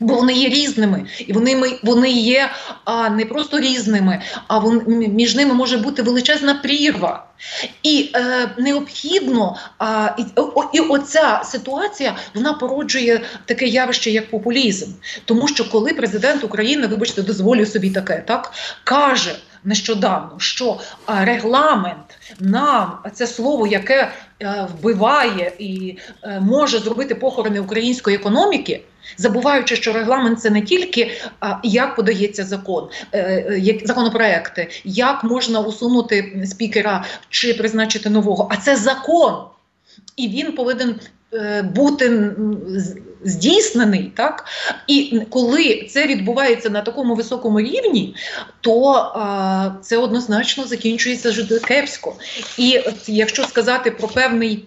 Бо 0.00 0.14
вони 0.14 0.32
є 0.32 0.48
різними, 0.48 1.06
і 1.18 1.32
вони 1.32 1.78
вони 1.82 2.10
є 2.10 2.50
а, 2.84 3.10
не 3.10 3.24
просто 3.24 3.60
різними, 3.60 4.22
а 4.48 4.58
вон, 4.58 4.82
між 4.88 5.34
ними 5.34 5.54
може 5.54 5.78
бути 5.78 6.02
величезна 6.02 6.54
прірва. 6.54 7.26
І 7.82 8.10
е, 8.14 8.50
необхідно, 8.58 9.56
а, 9.78 10.08
і, 10.18 10.22
о, 10.36 10.64
і 10.72 10.80
оця 10.80 11.42
ситуація 11.44 12.16
вона 12.34 12.52
породжує 12.52 13.20
таке 13.44 13.66
явище, 13.66 14.10
як 14.10 14.30
популізм. 14.30 14.90
Тому 15.24 15.48
що 15.48 15.70
коли 15.70 15.92
президент 15.92 16.44
України, 16.44 16.86
вибачте, 16.86 17.22
дозволю 17.22 17.66
собі 17.66 17.90
таке, 17.90 18.24
так 18.26 18.52
каже 18.84 19.36
нещодавно, 19.64 20.34
що 20.38 20.80
регламент 21.06 22.18
нам 22.40 22.98
це 23.12 23.26
слово, 23.26 23.66
яке 23.66 24.12
е, 24.42 24.68
вбиває 24.72 25.52
і 25.58 25.98
е, 26.22 26.40
може 26.40 26.78
зробити 26.78 27.14
похорони 27.14 27.60
української 27.60 28.16
економіки. 28.16 28.82
Забуваючи, 29.16 29.76
що 29.76 29.92
регламент 29.92 30.40
це 30.40 30.50
не 30.50 30.62
тільки 30.62 31.10
як 31.62 31.96
подається 31.96 32.44
закон, 32.44 32.88
е, 33.12 33.58
як 33.58 33.86
законопроекти, 33.86 34.70
як 34.84 35.24
можна 35.24 35.60
усунути 35.60 36.42
спікера 36.46 37.04
чи 37.28 37.54
призначити 37.54 38.10
нового, 38.10 38.48
а 38.50 38.56
це 38.56 38.76
закон, 38.76 39.34
і 40.16 40.28
він 40.28 40.52
повинен 40.52 41.00
бути 41.74 42.30
здійснений, 43.24 44.12
так 44.16 44.44
і 44.86 45.20
коли 45.30 45.88
це 45.90 46.06
відбувається 46.06 46.70
на 46.70 46.80
такому 46.80 47.14
високому 47.14 47.60
рівні, 47.60 48.14
то 48.60 49.78
це 49.82 49.96
однозначно 49.96 50.64
закінчується 50.64 51.58
кепсько. 51.58 52.16
І 52.58 52.80
якщо 53.06 53.44
сказати 53.44 53.90
про 53.90 54.08
певний 54.08 54.64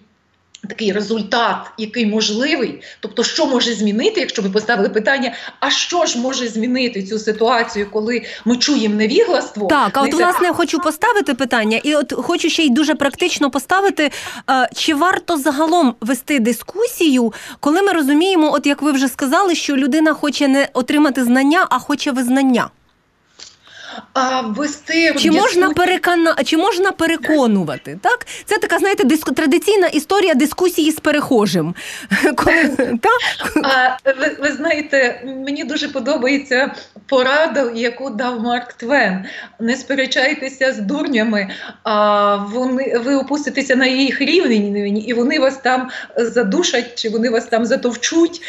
такий 0.68 0.92
результат, 0.92 1.56
який 1.78 2.06
можливий, 2.06 2.82
тобто, 3.00 3.24
що 3.24 3.46
може 3.46 3.74
змінити, 3.74 4.20
якщо 4.20 4.42
ви 4.42 4.50
поставили 4.50 4.88
питання, 4.88 5.34
а 5.60 5.70
що 5.70 6.06
ж 6.06 6.18
може 6.18 6.48
змінити 6.48 7.02
цю 7.02 7.18
ситуацію, 7.18 7.90
коли 7.92 8.22
ми 8.44 8.56
чуємо 8.56 8.94
невігластво? 8.94 9.66
Так, 9.66 9.96
а 9.96 10.02
от 10.02 10.14
власне 10.14 10.52
хочу 10.52 10.78
поставити 10.78 11.34
питання, 11.34 11.80
і 11.82 11.94
от 11.94 12.12
хочу 12.12 12.50
ще 12.50 12.62
й 12.62 12.70
дуже 12.70 12.94
практично 12.94 13.50
поставити, 13.50 14.10
чи 14.74 14.94
варто 14.94 15.36
загалом 15.36 15.94
вести 16.00 16.38
дискусію, 16.38 17.32
коли 17.60 17.82
ми 17.82 17.92
розуміємо, 17.92 18.52
от 18.54 18.66
як 18.66 18.82
ви 18.82 18.92
вже 18.92 19.08
сказали, 19.08 19.54
що 19.54 19.76
людина 19.76 20.14
хоче 20.14 20.48
не 20.48 20.68
отримати 20.72 21.24
знання, 21.24 21.66
а 21.70 21.78
хоче 21.78 22.12
визнання 22.12 22.70
а, 24.14 24.40
вести 24.40 25.14
чи 25.18 25.30
можна 25.30 25.70
перекона... 25.70 26.36
чи 26.44 26.56
можна 26.56 26.92
переконувати? 26.92 27.98
Так, 28.02 28.26
це 28.44 28.58
така, 28.58 28.78
знаєте, 28.78 29.04
диску 29.04 29.32
традиційна 29.32 29.86
історія 29.86 30.34
дискусії 30.34 30.90
з 30.90 31.00
перехожим. 31.00 31.74
Коли... 32.36 32.98
та 33.02 34.12
ви, 34.20 34.36
ви 34.40 34.52
знаєте, 34.52 35.22
мені 35.24 35.64
дуже 35.64 35.88
подобається 35.88 36.74
порада, 37.08 37.72
яку 37.74 38.10
дав 38.10 38.40
Марк 38.40 38.72
Твен. 38.72 39.24
Не 39.60 39.76
сперечайтеся 39.76 40.72
з 40.72 40.78
дурнями, 40.78 41.50
а 41.82 42.36
вони 42.36 42.98
ви 42.98 43.16
опуститеся 43.16 43.76
на 43.76 43.86
їх 43.86 44.20
рівень, 44.20 44.98
і 45.06 45.14
вони 45.14 45.38
вас 45.38 45.56
там 45.56 45.90
задушать, 46.16 46.94
чи 46.94 47.08
вони 47.08 47.30
вас 47.30 47.46
там 47.46 47.66
затовчуть. 47.66 48.42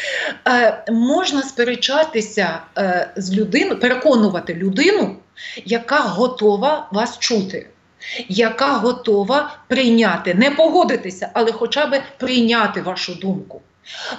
А, 0.44 0.72
можна 0.92 1.42
сперечатися 1.42 2.58
е, 2.78 3.10
з 3.16 3.32
людиною, 3.32 3.80
переконувати 3.80 4.54
людину 4.54 5.16
яка 5.64 6.00
готова 6.00 6.88
вас 6.92 7.18
чути, 7.18 7.66
яка 8.28 8.72
готова 8.72 9.58
прийняти, 9.68 10.34
не 10.34 10.50
погодитися, 10.50 11.30
але 11.32 11.52
хоча 11.52 11.86
б 11.86 12.02
прийняти 12.18 12.82
вашу 12.82 13.14
думку. 13.14 13.60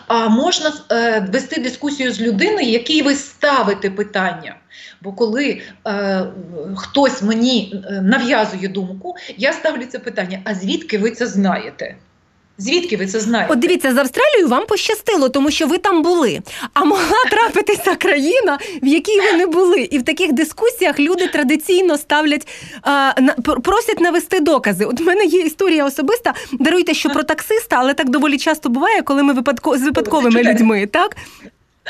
А 0.08 0.30
можна 0.30 0.74
е, 0.92 1.20
вести 1.34 1.62
дискусію 1.62 2.14
з 2.14 2.22
людиною, 2.22 2.68
якій 2.68 3.02
ви 3.02 3.16
ставите 3.16 3.90
питання. 3.90 4.56
Бо 5.02 5.14
коли 5.14 5.62
е, 5.88 6.24
хтось 6.76 7.22
мені 7.22 7.84
е, 7.90 8.02
нав'язує 8.02 8.68
думку, 8.68 9.16
я 9.38 9.54
ставлю 9.54 9.86
це 9.86 10.00
питання: 10.00 10.42
а 10.44 10.56
звідки 10.56 10.98
ви 10.98 11.12
це 11.12 11.28
знаєте? 11.28 11.96
Звідки 12.62 12.98
ви 12.98 13.08
це 13.08 13.20
знаєте? 13.20 13.54
От 13.54 13.60
дивіться, 13.60 13.94
з 13.94 13.98
Австралією 13.98 14.48
вам 14.48 14.66
пощастило, 14.66 15.30
тому 15.30 15.52
що 15.52 15.68
ви 15.68 15.78
там 15.78 16.04
були. 16.04 16.40
А 16.74 16.84
могла 16.84 17.26
трапитися 17.32 17.96
країна, 17.96 18.58
в 18.84 18.88
якій 18.88 19.20
ви 19.20 19.34
не 19.38 19.46
були. 19.46 19.82
І 19.82 19.98
в 19.98 20.04
таких 20.04 20.32
дискусіях 20.34 21.00
люди 21.00 21.28
традиційно 21.28 21.98
ставлять, 21.98 22.48
а, 22.82 23.14
просять 23.64 24.00
навести 24.00 24.40
докази. 24.40 24.86
От 24.86 25.00
в 25.00 25.04
мене 25.04 25.26
є 25.26 25.40
історія 25.42 25.86
особиста. 25.86 26.34
Даруйте, 26.52 26.94
що 26.94 27.10
про 27.10 27.24
таксиста, 27.24 27.76
але 27.80 27.94
так 27.94 28.10
доволі 28.10 28.38
часто 28.38 28.70
буває, 28.70 29.02
коли 29.02 29.24
ми 29.24 29.34
випадко 29.34 29.78
з 29.78 29.82
випадковими 29.82 30.44
людьми. 30.44 30.88
так? 30.88 31.16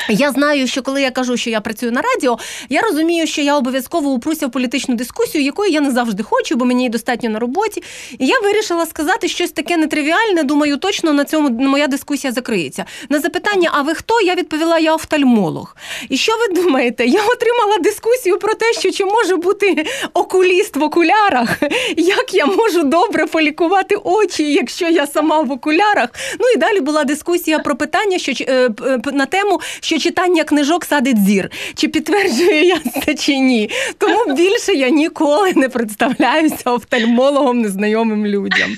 Я 0.10 0.32
знаю, 0.32 0.68
що 0.68 0.82
коли 0.82 1.02
я 1.02 1.12
кажу, 1.12 1.38
що 1.38 1.50
я 1.50 1.62
працюю 1.62 1.92
на 1.92 2.02
радіо, 2.02 2.40
я 2.70 2.82
розумію, 2.82 3.28
що 3.28 3.42
я 3.42 3.58
обов'язково 3.58 4.10
упруся 4.10 4.48
в 4.48 4.52
політичну 4.52 4.96
дискусію, 4.96 5.44
якої 5.44 5.74
я 5.74 5.82
не 5.82 5.92
завжди 5.92 6.24
хочу, 6.24 6.56
бо 6.56 6.66
мені 6.66 6.90
достатньо 6.90 7.30
на 7.30 7.40
роботі. 7.40 7.84
І 8.20 8.28
я 8.28 8.40
вирішила 8.40 8.86
сказати 8.86 9.28
щось 9.28 9.52
таке 9.52 9.78
нетривіальне. 9.78 10.44
Думаю, 10.44 10.78
точно 10.78 11.14
на 11.14 11.26
цьому 11.26 11.50
моя 11.50 11.88
дискусія 11.88 12.34
закриється. 12.34 12.86
На 13.10 13.20
запитання, 13.20 13.70
а 13.74 13.82
ви 13.82 13.94
хто? 13.94 14.22
Я 14.22 14.36
відповіла, 14.36 14.80
я 14.80 14.96
офтальмолог. 14.96 15.76
І 16.10 16.18
що 16.18 16.32
ви 16.38 16.62
думаєте? 16.62 17.06
Я 17.06 17.24
отримала 17.26 17.78
дискусію 17.78 18.38
про 18.38 18.54
те, 18.54 18.74
що 18.74 18.92
чи 18.92 19.06
може 19.06 19.36
бути 19.36 19.86
окуліст 20.14 20.76
в 20.76 20.84
окулярах, 20.84 21.58
як 21.98 22.34
я 22.34 22.46
можу 22.46 22.84
добре 22.84 23.26
полікувати 23.26 23.96
очі, 23.96 24.54
якщо 24.54 24.90
я 24.90 25.08
сама 25.08 25.42
в 25.42 25.52
окулярах. 25.52 26.10
Ну 26.40 26.46
і 26.56 26.58
далі 26.58 26.80
була 26.80 27.04
дискусія 27.04 27.60
про 27.60 27.76
питання, 27.76 28.18
що 28.18 28.32
е, 28.40 28.70
на 29.14 29.26
тему 29.26 29.62
що 29.92 30.00
читання 30.00 30.44
книжок 30.44 30.86
садить 30.86 31.26
зір. 31.26 31.52
Чи 31.76 31.88
підтверджую 31.88 32.64
я 32.64 32.80
це 33.06 33.16
чи 33.16 33.38
ні? 33.38 33.70
Тому 33.98 34.36
більше 34.36 34.74
я 34.74 34.90
ніколи 34.90 35.54
не 35.56 35.70
представляюся 35.70 36.72
офтальмологом 36.72 37.62
незнайомим 37.62 38.26
людям. 38.26 38.78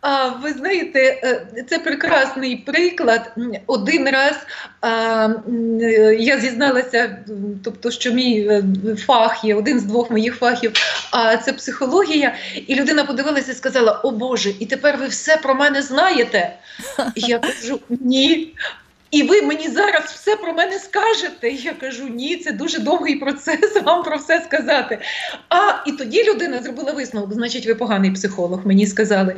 А 0.00 0.28
ви 0.28 0.52
знаєте, 0.52 1.20
е, 1.24 1.64
це 1.70 1.78
прекрасний 1.78 2.56
приклад. 2.56 3.34
Один 3.66 4.08
раз 4.08 4.34
а, 4.80 5.28
я 6.18 6.40
зізналася, 6.40 7.18
тобто, 7.64 7.90
що 7.90 8.12
мій 8.12 8.46
е, 8.50 8.62
фах 9.06 9.44
є 9.44 9.54
один 9.54 9.80
з 9.80 9.82
двох 9.82 10.10
моїх 10.10 10.34
фахів, 10.36 10.72
а 11.10 11.36
це 11.36 11.52
психологія. 11.52 12.34
І 12.66 12.74
людина 12.74 13.04
подивилася 13.04 13.52
і 13.52 13.54
сказала: 13.54 14.00
О 14.04 14.10
Боже, 14.10 14.52
і 14.58 14.66
тепер 14.66 14.96
ви 14.96 15.06
все 15.06 15.36
про 15.36 15.54
мене 15.54 15.82
знаєте? 15.82 16.56
Я 17.16 17.38
кажу, 17.38 17.80
ні. 17.88 18.54
І 19.10 19.22
ви 19.22 19.42
мені 19.42 19.68
зараз 19.68 20.04
все 20.04 20.36
про 20.36 20.52
мене 20.52 20.78
скажете. 20.78 21.50
Я 21.50 21.72
кажу, 21.72 22.08
ні, 22.08 22.36
це 22.36 22.52
дуже 22.52 22.78
довгий 22.78 23.16
процес 23.16 23.82
вам 23.84 24.02
про 24.02 24.16
все 24.16 24.42
сказати. 24.44 24.98
А 25.48 25.56
і 25.86 25.92
тоді 25.92 26.24
людина 26.24 26.62
зробила 26.62 26.92
висновок, 26.92 27.32
значить, 27.32 27.66
ви 27.66 27.74
поганий 27.74 28.10
психолог, 28.10 28.66
мені 28.66 28.86
сказали. 28.86 29.36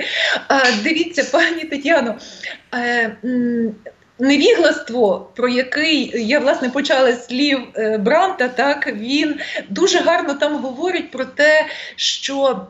А, 0.48 0.60
Дивіться, 0.82 1.24
пані 1.32 1.64
Тетяно. 1.64 2.14
Е, 2.74 3.16
Невігластво, 4.18 5.30
про 5.36 5.48
який 5.48 6.26
я 6.28 6.38
власне 6.38 6.68
почала 6.68 7.12
слів 7.12 7.60
е, 7.76 7.98
Бранта, 7.98 8.48
так 8.48 8.92
він 8.96 9.40
дуже 9.68 9.98
гарно 9.98 10.34
там 10.34 10.56
говорить 10.56 11.10
про 11.10 11.24
те, 11.24 11.66
що 11.96 12.66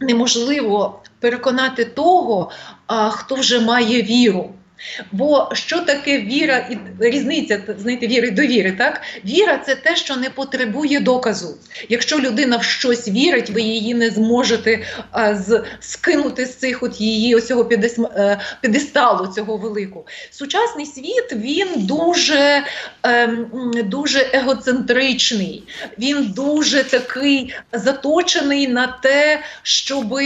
неможливо 0.00 1.02
переконати 1.20 1.84
того, 1.84 2.50
хто 3.10 3.34
вже 3.34 3.60
має 3.60 4.02
віру. 4.02 4.50
Бо 5.12 5.50
що 5.52 5.80
таке 5.80 6.20
віра 6.20 6.56
і 6.70 6.78
різниця 7.00 7.60
знаєте, 7.78 8.06
віри 8.06 8.30
до 8.30 8.42
віри? 8.42 8.72
Так, 8.72 9.00
віра 9.24 9.58
це 9.66 9.74
те, 9.74 9.96
що 9.96 10.16
не 10.16 10.30
потребує 10.30 11.00
доказу. 11.00 11.56
Якщо 11.88 12.18
людина 12.18 12.56
в 12.56 12.64
щось 12.64 13.08
вірить, 13.08 13.50
ви 13.50 13.60
її 13.60 13.94
не 13.94 14.10
зможете 14.10 14.84
а, 15.10 15.34
з 15.34 15.64
скинути 15.80 16.46
з 16.46 16.54
цих 16.54 16.82
от 16.82 17.00
її 17.00 17.34
ось 17.34 17.46
цього 17.46 17.68
е, 17.72 18.40
підесталу 18.60 19.26
цього 19.26 19.56
великого. 19.56 20.04
Сучасний 20.30 20.86
світ 20.86 21.32
він 21.32 21.68
дуже 21.76 22.62
ем, 23.02 23.50
дуже 23.84 24.30
егоцентричний, 24.32 25.64
він 25.98 26.32
дуже 26.36 26.84
такий 26.84 27.54
заточений 27.72 28.68
на 28.68 28.86
те, 28.86 29.40
щоб 29.62 30.18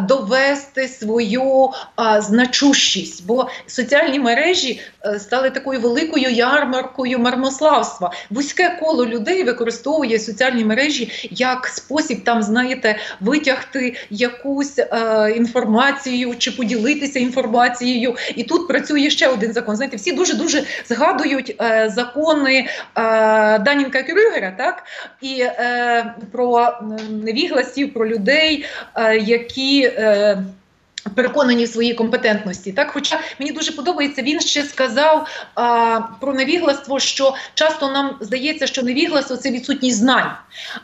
довести 0.00 0.88
свою 0.88 1.70
а, 1.96 2.20
значущість. 2.20 3.26
Бо 3.26 3.48
соціальні 3.84 4.18
мережі 4.18 4.80
е, 5.06 5.18
стали 5.18 5.50
такою 5.50 5.80
великою 5.80 6.30
ярмаркою 6.30 7.18
мармославства. 7.18 8.12
Вузьке 8.30 8.76
коло 8.80 9.06
людей 9.06 9.44
використовує 9.44 10.18
соціальні 10.18 10.64
мережі 10.64 11.28
як 11.30 11.66
спосіб 11.66 12.24
там, 12.24 12.42
знаєте, 12.42 12.96
витягти 13.20 13.96
якусь 14.10 14.78
е, 14.78 14.86
інформацію 15.36 16.34
чи 16.38 16.50
поділитися 16.50 17.18
інформацією. 17.18 18.16
І 18.36 18.44
тут 18.44 18.68
працює 18.68 19.10
ще 19.10 19.28
один 19.28 19.52
закон. 19.52 19.76
Знаєте, 19.76 19.96
всі 19.96 20.12
дуже 20.12 20.34
дуже 20.34 20.64
згадують 20.88 21.56
е, 21.60 21.92
закони 21.94 22.58
е, 22.58 22.68
Данінка 23.58 24.02
Крюгера, 24.02 24.54
так 24.58 24.82
і 25.20 25.40
е, 25.40 26.14
про 26.32 26.72
невігласів, 27.10 27.94
про 27.94 28.08
людей, 28.08 28.64
е, 28.94 29.16
які. 29.18 29.82
Е, 29.82 30.44
Переконані 31.14 31.64
в 31.64 31.68
своїй 31.68 31.94
компетентності, 31.94 32.72
так 32.72 32.90
хоча 32.90 33.20
мені 33.38 33.52
дуже 33.52 33.72
подобається, 33.72 34.22
він 34.22 34.40
ще 34.40 34.62
сказав 34.62 35.28
а, 35.54 36.00
про 36.20 36.34
невігластво, 36.34 37.00
що 37.00 37.34
часто 37.54 37.90
нам 37.90 38.16
здається, 38.20 38.66
що 38.66 38.82
невігластво 38.82 39.36
це 39.36 39.50
відсутність 39.50 39.98
знань, 39.98 40.30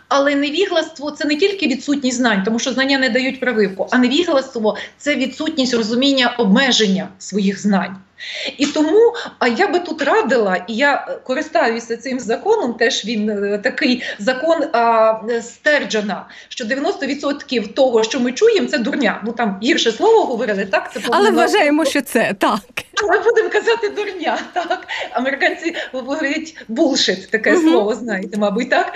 але 0.08 0.34
невігластво 0.34 1.10
це 1.10 1.24
не 1.24 1.36
тільки 1.36 1.66
відсутність 1.66 2.16
знань, 2.16 2.42
тому 2.44 2.58
що 2.58 2.72
знання 2.72 2.98
не 2.98 3.08
дають 3.08 3.40
прививку, 3.40 3.86
а 3.90 3.98
невігластво 3.98 4.76
це 4.98 5.16
відсутність 5.16 5.74
розуміння 5.74 6.34
обмеження 6.38 7.08
своїх 7.18 7.60
знань. 7.60 7.96
І 8.58 8.66
тому 8.66 9.14
а 9.38 9.48
я 9.48 9.68
би 9.68 9.78
тут 9.78 10.02
радила, 10.02 10.64
і 10.68 10.74
я 10.74 11.06
е, 11.08 11.20
користаюся 11.24 11.96
цим 11.96 12.20
законом. 12.20 12.74
Теж 12.74 13.04
він 13.04 13.30
е, 13.30 13.58
такий 13.58 14.02
закон 14.18 14.64
а, 14.72 15.14
Стерджана, 15.42 16.26
що 16.48 16.64
90% 16.64 17.72
того, 17.72 18.04
що 18.04 18.20
ми 18.20 18.32
чуємо, 18.32 18.68
це 18.68 18.78
дурня. 18.78 19.22
Ну 19.26 19.32
там 19.32 19.58
гірше 19.62 19.92
слово 19.92 20.24
говорили, 20.24 20.66
так 20.66 20.92
це 20.92 21.00
але 21.10 21.30
вважаємо, 21.30 21.84
що 21.84 22.02
це 22.02 22.34
так. 22.38 22.60
Ми 23.08 23.18
будемо 23.18 23.48
казати 23.48 23.88
дурня. 23.88 24.38
Так 24.52 24.88
американці 25.12 25.74
говорять 25.92 26.56
булшит, 26.68 27.30
таке 27.30 27.54
uh-huh. 27.54 27.62
слово 27.62 27.94
знаєте, 27.94 28.38
мабуть, 28.38 28.70
так. 28.70 28.92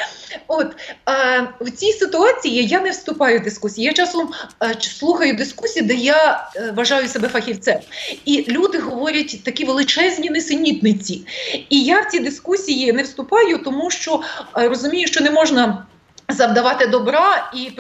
От 0.47 0.67
а, 1.05 1.41
в 1.61 1.71
цій 1.71 1.93
ситуації 1.93 2.67
я 2.67 2.81
не 2.81 2.91
вступаю 2.91 3.41
в 3.41 3.43
дискусії. 3.43 3.87
Я 3.87 3.93
часом 3.93 4.31
а, 4.59 4.75
слухаю 4.81 5.37
дискусії, 5.37 5.87
де 5.87 5.95
я 5.95 6.17
а, 6.57 6.71
вважаю 6.73 7.09
себе 7.09 7.29
фахівцем, 7.29 7.79
і 8.25 8.45
люди 8.49 8.79
говорять 8.79 9.05
говорять 9.05 9.45
такі 9.45 9.65
величезні 9.65 10.31
несенітниці. 10.31 11.27
І 11.69 11.85
я 11.85 12.01
в 12.01 12.07
ці 12.07 12.19
дискусії 12.19 12.93
не 12.93 13.03
вступаю, 13.03 13.59
тому 13.59 13.91
що 13.91 14.23
е, 14.59 14.69
розумію, 14.69 15.07
що 15.07 15.21
не 15.21 15.31
можна. 15.31 15.87
Завдавати 16.29 16.87
добра 16.87 17.51
і 17.55 17.71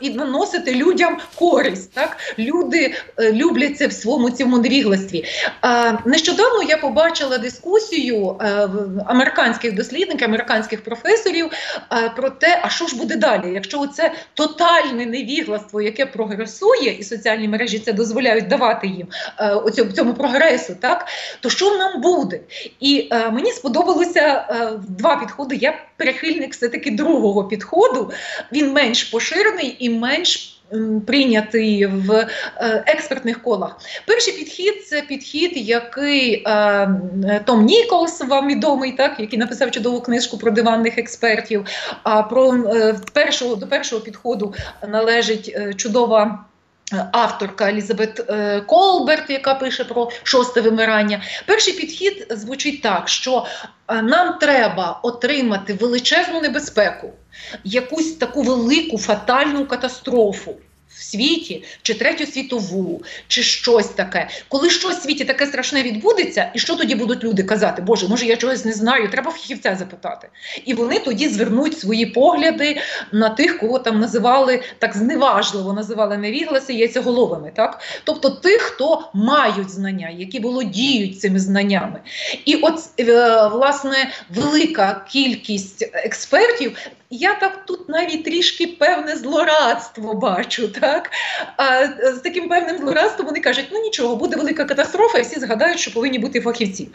і, 0.00 0.10
наносити 0.10 0.74
людям 0.74 1.18
користь. 1.34 1.94
Так 1.94 2.16
люди 2.38 2.94
е, 3.18 3.32
любляться 3.32 3.88
в 3.88 3.92
своєму 3.92 4.30
цьому 4.30 4.58
невігластві. 4.58 5.24
Е, 5.64 5.98
нещодавно 6.04 6.62
я 6.62 6.76
побачила 6.76 7.38
дискусію 7.38 8.36
е, 8.40 8.68
американських 9.06 9.74
дослідників, 9.74 10.28
американських 10.28 10.84
професорів 10.84 11.50
е, 11.92 12.10
про 12.16 12.30
те, 12.30 12.60
а 12.62 12.68
що 12.68 12.86
ж 12.86 12.96
буде 12.96 13.16
далі, 13.16 13.52
якщо 13.54 13.86
це 13.86 14.12
тотальне 14.34 15.06
невігластво, 15.06 15.80
яке 15.80 16.06
прогресує, 16.06 16.96
і 16.98 17.04
соціальні 17.04 17.48
мережі 17.48 17.78
це 17.78 17.92
дозволяють 17.92 18.48
давати 18.48 18.86
їм 18.86 19.08
е, 19.40 19.70
цьому, 19.70 19.92
цьому 19.92 20.14
прогресу, 20.14 20.76
так 20.80 21.06
то 21.40 21.50
що 21.50 21.76
нам 21.76 22.00
буде? 22.00 22.40
І 22.80 23.08
е, 23.12 23.30
мені 23.30 23.52
сподобалося 23.52 24.46
е, 24.50 24.70
два 24.88 25.16
підходи. 25.16 25.56
Я 25.56 25.74
прихильник 25.96 26.52
все 26.52 26.68
таки 26.68 26.90
другого 26.90 27.44
підходу 27.44 27.71
підходу 27.72 28.10
він 28.52 28.72
менш 28.72 29.04
поширений 29.04 29.76
і 29.78 29.90
менш. 29.90 30.48
Прийнятий 31.06 31.86
в 31.86 32.12
е, 32.12 32.28
експертних 32.86 33.42
колах. 33.42 33.80
Перший 34.06 34.34
підхід 34.34 34.86
це 34.86 35.02
підхід, 35.02 35.52
який 35.54 36.44
е, 36.46 37.42
Том 37.44 37.64
Ніколс, 37.64 38.20
вам 38.20 38.48
відомий, 38.48 38.92
так 38.92 39.20
який 39.20 39.38
написав 39.38 39.70
чудову 39.70 40.00
книжку 40.00 40.38
про 40.38 40.50
диванних 40.50 40.98
експертів. 40.98 41.66
А 42.02 42.22
про 42.22 42.54
е, 42.54 42.96
першого 43.12 43.56
до 43.56 43.66
першого 43.66 44.02
підходу 44.02 44.54
належить 44.88 45.52
е, 45.56 45.74
чудова. 45.74 46.44
Авторка 47.12 47.68
Елізабет 47.68 48.20
е, 48.30 48.60
Колберт, 48.60 49.30
яка 49.30 49.54
пише 49.54 49.84
про 49.84 50.10
шосте 50.22 50.60
вимирання, 50.60 51.22
перший 51.46 51.74
підхід 51.74 52.26
звучить 52.30 52.82
так, 52.82 53.08
що 53.08 53.46
е, 53.88 54.02
нам 54.02 54.38
треба 54.38 55.00
отримати 55.02 55.74
величезну 55.74 56.40
небезпеку, 56.40 57.12
якусь 57.64 58.12
таку 58.12 58.42
велику 58.42 58.98
фатальну 58.98 59.66
катастрофу 59.66 60.54
в 60.96 61.02
світі, 61.02 61.64
чи 61.82 61.94
третю 61.94 62.26
світову, 62.26 63.02
чи 63.28 63.42
щось 63.42 63.88
таке. 63.88 64.28
Коли 64.48 64.70
щось 64.70 64.96
в 64.96 65.02
світі 65.02 65.24
таке 65.24 65.46
страшне 65.46 65.82
відбудеться, 65.82 66.50
і 66.54 66.58
що 66.58 66.76
тоді 66.76 66.94
будуть 66.94 67.24
люди 67.24 67.42
казати? 67.42 67.82
Боже, 67.82 68.08
може 68.08 68.26
я 68.26 68.36
чогось 68.36 68.64
не 68.64 68.72
знаю, 68.72 69.08
треба 69.08 69.30
фахівця 69.30 69.76
запитати. 69.78 70.28
І 70.64 70.74
вони 70.74 70.98
тоді 70.98 71.28
звернуть 71.28 71.78
свої 71.78 72.06
погляди 72.06 72.80
на 73.12 73.28
тих, 73.28 73.58
кого 73.58 73.78
там 73.78 74.00
називали 74.00 74.62
так 74.78 74.96
зневажливо, 74.96 75.72
називали 75.72 76.18
невігласи 76.18 76.72
яйцеголовими. 76.72 77.52
Так? 77.56 77.80
Тобто 78.04 78.30
тих, 78.30 78.60
хто 78.60 79.10
мають 79.14 79.70
знання, 79.70 80.10
які 80.18 80.40
володіють 80.40 81.20
цими 81.20 81.38
знаннями. 81.38 82.00
І 82.44 82.54
от 82.54 82.74
е, 83.00 83.46
власне 83.48 84.10
велика 84.30 85.06
кількість 85.10 85.90
експертів 85.92 86.76
я 87.12 87.34
так 87.34 87.66
тут 87.66 87.88
навіть 87.88 88.24
трішки 88.24 88.66
певне 88.66 89.16
злорадство 89.16 90.14
бачу. 90.14 90.68
так? 90.68 91.10
А 91.56 91.86
З 91.86 92.20
таким 92.22 92.48
певним 92.48 92.78
злорадством 92.78 93.26
вони 93.26 93.40
кажуть, 93.40 93.68
ну 93.72 93.80
нічого, 93.80 94.16
буде 94.16 94.36
велика 94.36 94.64
катастрофа, 94.64 95.18
і 95.18 95.22
всі 95.22 95.40
згадають, 95.40 95.78
що 95.78 95.92
повинні 95.92 96.18
бути 96.18 96.40
фахівці. 96.40 96.88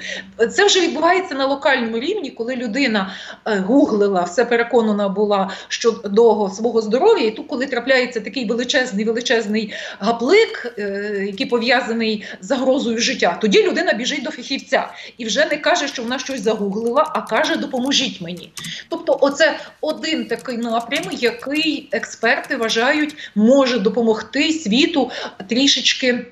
Це 0.51 0.65
вже 0.65 0.81
відбувається 0.81 1.35
на 1.35 1.45
локальному 1.45 1.99
рівні, 1.99 2.31
коли 2.31 2.55
людина 2.55 3.13
е, 3.45 3.57
гуглила, 3.57 4.23
все 4.23 4.45
переконана 4.45 5.09
була 5.09 5.49
щодо 5.67 6.49
свого 6.49 6.81
здоров'я, 6.81 7.25
і 7.25 7.31
тут, 7.31 7.47
коли 7.47 7.65
трапляється 7.65 8.19
такий 8.19 8.45
величезний 8.45 9.05
величезний 9.05 9.73
гаплик, 9.99 10.73
е, 10.79 11.23
який 11.27 11.45
пов'язаний 11.45 12.25
з 12.41 12.47
загрозою 12.47 12.97
життя, 12.97 13.37
тоді 13.41 13.63
людина 13.63 13.93
біжить 13.93 14.23
до 14.23 14.31
фахівця 14.31 14.89
і 15.17 15.25
вже 15.25 15.45
не 15.45 15.57
каже, 15.57 15.87
що 15.87 16.03
вона 16.03 16.19
щось 16.19 16.41
загуглила, 16.41 17.11
а 17.15 17.21
каже, 17.21 17.55
допоможіть 17.55 18.21
мені. 18.21 18.51
Тобто, 18.89 19.17
оце 19.21 19.59
один 19.81 20.06
один 20.07 20.25
такий 20.25 20.57
напрям, 20.57 21.03
який 21.11 21.89
експерти 21.91 22.55
вважають 22.55 23.31
може 23.35 23.79
допомогти 23.79 24.53
світу 24.53 25.11
трішечки 25.47 26.25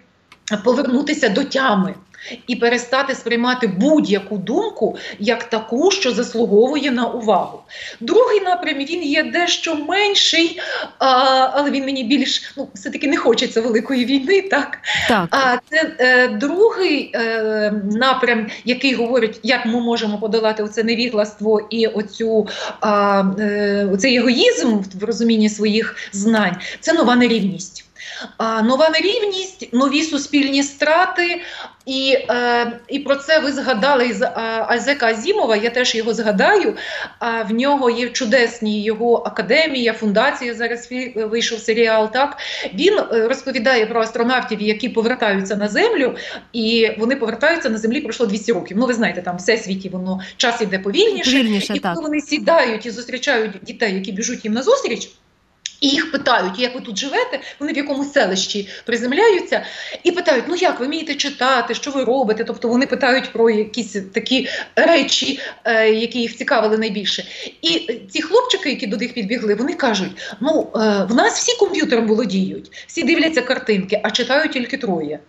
повернутися 0.63 1.29
до 1.29 1.43
тями 1.43 1.95
і 2.47 2.55
перестати 2.55 3.15
сприймати 3.15 3.67
будь-яку 3.67 4.37
думку 4.37 4.97
як 5.19 5.43
таку, 5.43 5.91
що 5.91 6.11
заслуговує 6.11 6.91
на 6.91 7.07
увагу. 7.07 7.59
Другий 7.99 8.41
напрям 8.41 8.77
він 8.77 9.03
є 9.03 9.23
дещо 9.23 9.75
менший, 9.75 10.59
а, 10.99 11.05
але 11.53 11.71
він 11.71 11.85
мені 11.85 12.03
більш 12.03 12.53
ну, 12.57 12.67
все-таки 12.73 13.07
не 13.07 13.17
хочеться 13.17 13.61
великої 13.61 14.05
війни. 14.05 14.41
Так, 14.41 14.77
так. 15.07 15.27
а 15.31 15.57
це 15.69 15.95
е, 15.99 16.27
другий 16.27 17.11
е, 17.15 17.73
напрям, 17.91 18.47
який 18.65 18.93
говорить, 18.93 19.39
як 19.43 19.65
ми 19.65 19.81
можемо 19.81 20.17
подолати 20.17 20.63
оце 20.63 20.83
невігластво 20.83 21.67
і 21.69 21.87
оцю 21.87 22.47
е, 22.83 23.89
оцей 23.93 24.15
егоїзм 24.15 24.79
в 24.95 25.03
розумінні 25.03 25.49
своїх 25.49 25.95
знань. 26.11 26.55
Це 26.79 26.93
нова 26.93 27.15
нерівність. 27.15 27.84
Нова 28.63 28.89
нерівність, 28.89 29.73
нові 29.73 30.03
суспільні 30.03 30.63
страти, 30.63 31.41
і 31.85 32.17
е, 32.29 32.79
і 32.87 32.99
про 32.99 33.15
це 33.15 33.39
ви 33.39 33.51
згадали 33.51 34.13
з 34.13 34.31
Азека 34.67 35.07
Азімова. 35.07 35.55
Я 35.55 35.69
теж 35.69 35.95
його 35.95 36.13
згадаю. 36.13 36.75
А 37.19 37.41
в 37.41 37.51
нього 37.51 37.89
є 37.89 38.09
чудесні 38.09 38.83
його 38.83 39.15
академія, 39.15 39.93
фундація. 39.93 40.53
Зараз 40.53 40.89
вийшов 41.15 41.59
серіал. 41.59 42.11
Так 42.11 42.37
він 42.73 42.99
е, 42.99 43.27
розповідає 43.27 43.85
про 43.85 44.01
астронавтів, 44.01 44.61
які 44.61 44.89
повертаються 44.89 45.55
на 45.55 45.67
землю, 45.67 46.15
і 46.53 46.91
вони 46.97 47.15
повертаються 47.15 47.69
на 47.69 47.77
землі. 47.77 48.01
Пройшло 48.01 48.25
200 48.25 48.53
років. 48.53 48.77
Ну 48.77 48.85
ви 48.85 48.93
знаєте, 48.93 49.21
там 49.21 49.37
все 49.37 49.57
світі 49.57 49.89
воно 49.89 50.19
час 50.37 50.61
іде 50.61 50.79
повільніше, 50.79 51.31
повільніше 51.31 51.73
і 51.73 51.79
коли 51.79 51.95
так. 51.95 52.03
вони 52.03 52.21
сідають 52.21 52.85
і 52.85 52.91
зустрічають 52.91 53.51
дітей, 53.61 53.95
які 53.95 54.11
біжуть 54.11 54.45
їм 54.45 54.53
на 54.53 54.63
зустріч. 54.63 55.09
І 55.81 55.87
їх 55.87 56.11
питають, 56.11 56.59
як 56.59 56.75
ви 56.75 56.81
тут 56.81 56.97
живете, 56.97 57.39
вони 57.59 57.73
в 57.73 57.77
якому 57.77 58.03
селищі 58.05 58.69
приземляються, 58.85 59.65
і 60.03 60.11
питають, 60.11 60.45
ну 60.47 60.55
як 60.55 60.79
ви 60.79 60.85
вмієте 60.85 61.15
читати, 61.15 61.73
що 61.73 61.91
ви 61.91 62.03
робите? 62.03 62.43
Тобто 62.43 62.67
вони 62.67 62.85
питають 62.85 63.33
про 63.33 63.49
якісь 63.49 63.95
такі 64.13 64.47
речі, 64.75 65.39
е, 65.63 65.89
які 65.89 66.19
їх 66.19 66.37
цікавили 66.37 66.77
найбільше. 66.77 67.23
І 67.61 67.99
ці 68.09 68.21
хлопчики, 68.21 68.69
які 68.69 68.87
до 68.87 68.97
них 68.97 69.13
підбігли, 69.13 69.55
вони 69.55 69.73
кажуть: 69.73 70.11
ну 70.39 70.67
е, 70.75 70.79
в 71.09 71.15
нас 71.15 71.33
всі 71.33 71.57
комп'ютером 71.59 72.07
володіють, 72.07 72.85
всі 72.87 73.03
дивляться 73.03 73.41
картинки, 73.41 73.99
а 74.03 74.11
читають 74.11 74.51
тільки 74.51 74.77
троє. 74.77 75.19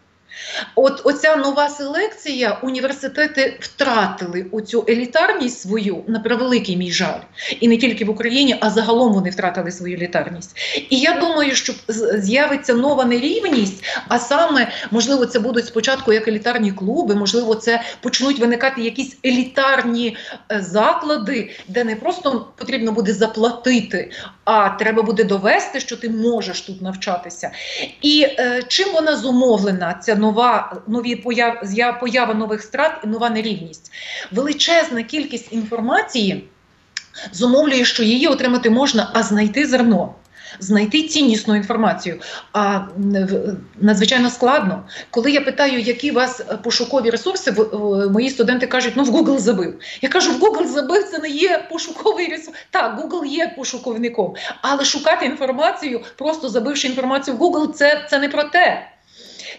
От 0.75 1.01
оця 1.05 1.37
нова 1.37 1.69
селекція 1.69 2.59
університети 2.63 3.59
втратили 3.61 4.47
оцю 4.53 4.85
елітарність 4.89 5.61
свою 5.61 6.05
на 6.07 6.21
превеликий 6.21 6.77
мій 6.77 6.93
жаль, 6.93 7.21
і 7.61 7.69
не 7.69 7.77
тільки 7.77 8.05
в 8.05 8.11
Україні, 8.11 8.57
а 8.61 8.71
загалом 8.71 9.13
вони 9.13 9.31
втратили 9.31 9.73
свою 9.73 9.97
елітарність. 9.97 10.57
І 10.91 10.99
я 10.99 11.21
думаю, 11.21 11.55
що 11.55 11.73
з'явиться 12.15 12.75
нова 12.75 13.05
нерівність, 13.05 13.85
а 14.09 14.19
саме 14.19 14.73
можливо, 14.91 15.27
це 15.27 15.39
будуть 15.39 15.67
спочатку 15.67 16.13
як 16.13 16.29
елітарні 16.29 16.73
клуби, 16.73 17.15
можливо, 17.15 17.55
це 17.55 17.83
почнуть 18.01 18.39
виникати 18.39 18.83
якісь 18.83 19.17
елітарні 19.25 20.17
е, 20.53 20.61
заклади, 20.61 21.51
де 21.69 21.85
не 21.85 21.97
просто 21.97 22.49
потрібно 22.57 22.93
буде 22.93 23.13
заплатити, 23.13 24.11
а 24.47 24.69
треба 24.69 25.03
буде 25.03 25.25
довести, 25.25 25.81
що 25.81 25.97
ти 25.97 26.11
можеш 26.11 26.61
тут 26.61 26.83
навчатися. 26.83 27.51
І 28.03 28.27
е, 28.39 28.63
чим 28.69 28.93
вона 28.93 29.17
зумовлена? 29.17 29.95
Ця 29.95 30.15
нова 30.15 30.77
нові 30.87 31.17
появ, 31.17 31.63
поява 32.01 32.35
нових 32.35 32.63
страт 32.63 33.01
і 33.05 33.07
нова 33.07 33.31
нерівність. 33.31 33.93
Величезна 34.33 35.03
кількість 35.03 35.53
інформації 35.53 36.49
зумовлює, 37.33 37.85
що 37.85 38.03
її 38.03 38.27
отримати 38.27 38.71
можна, 38.71 39.11
а 39.15 39.23
знайти 39.23 39.67
зерно. 39.67 40.15
Знайти 40.59 41.03
ціннісну 41.03 41.57
інформацію. 41.57 42.21
А 42.53 42.81
надзвичайно 43.81 44.31
складно. 44.31 44.85
Коли 45.11 45.31
я 45.31 45.41
питаю, 45.41 45.81
які 45.81 46.11
у 46.11 46.15
вас 46.15 46.43
пошукові 46.63 47.11
ресурси, 47.11 47.55
мої 48.11 48.31
студенти 48.31 48.67
кажуть, 48.67 48.93
ну 48.97 49.05
в 49.05 49.11
Google 49.11 49.39
забив. 49.39 49.79
Я 50.03 50.09
кажу, 50.09 50.33
в 50.33 50.43
Google 50.43 50.67
забив 50.67 51.05
це 51.11 51.19
не 51.19 51.29
є 51.29 51.67
пошуковий 51.71 52.29
ресурс. 52.29 52.57
Так, 52.71 53.01
Google 53.01 53.25
є 53.25 53.55
пошуковником, 53.57 54.35
але 54.63 54.85
шукати 54.85 55.27
інформацію, 55.27 56.01
просто 56.17 56.49
забивши 56.49 56.89
інформацію 56.89 57.37
в 57.37 57.41
Google, 57.41 57.73
це, 57.73 58.07
це 58.11 58.19
не 58.19 58.29
про 58.29 58.45
те. 58.45 58.96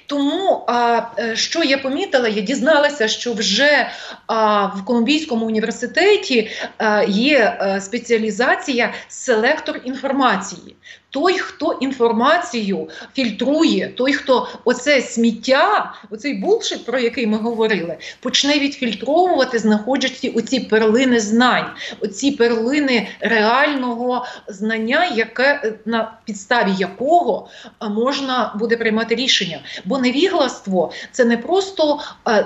Тому 0.08 0.64
а, 0.68 1.02
е, 1.20 1.36
що 1.36 1.64
я 1.64 1.78
помітила, 1.78 2.28
я 2.28 2.42
дізналася, 2.42 3.08
що 3.08 3.34
вже 3.34 3.90
а, 4.28 4.66
в 4.66 4.86
Колумбійському 4.86 5.46
університеті 5.46 6.50
а, 6.78 7.04
є 7.04 7.58
а, 7.60 7.82
спеціалізація 7.82 8.94
селектор 9.08 9.82
інформації 9.84 10.76
той, 11.10 11.38
хто 11.40 11.74
інформацію 11.74 12.90
фільтрує, 13.14 13.88
той, 13.98 14.14
хто 14.14 14.48
оце 14.66 15.02
сміття, 15.02 15.94
оцей 16.10 16.34
булшит, 16.34 16.86
про 16.86 17.00
який 17.00 17.28
ми 17.28 17.38
говорили, 17.38 17.98
почне 18.20 18.60
відфільтровувати, 18.60 19.60
знаходячи 19.60 20.30
оці 20.30 20.60
перлини 20.60 21.20
знань, 21.20 21.70
оці 22.00 22.32
перлини 22.32 23.08
реального 23.20 24.26
знання, 24.48 25.06
яке 25.06 25.62
е, 25.64 25.74
на 25.86 26.14
підставі 26.26 26.72
якого 26.78 27.50
можна 27.82 28.54
буде 28.60 28.78
приймати 28.78 29.16
рішення. 29.16 29.60
Бо 29.86 29.98
невігластво 29.98 30.92
це 31.12 31.26
не 31.26 31.38
просто 31.38 32.00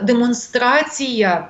демонстрація. 0.03 1.49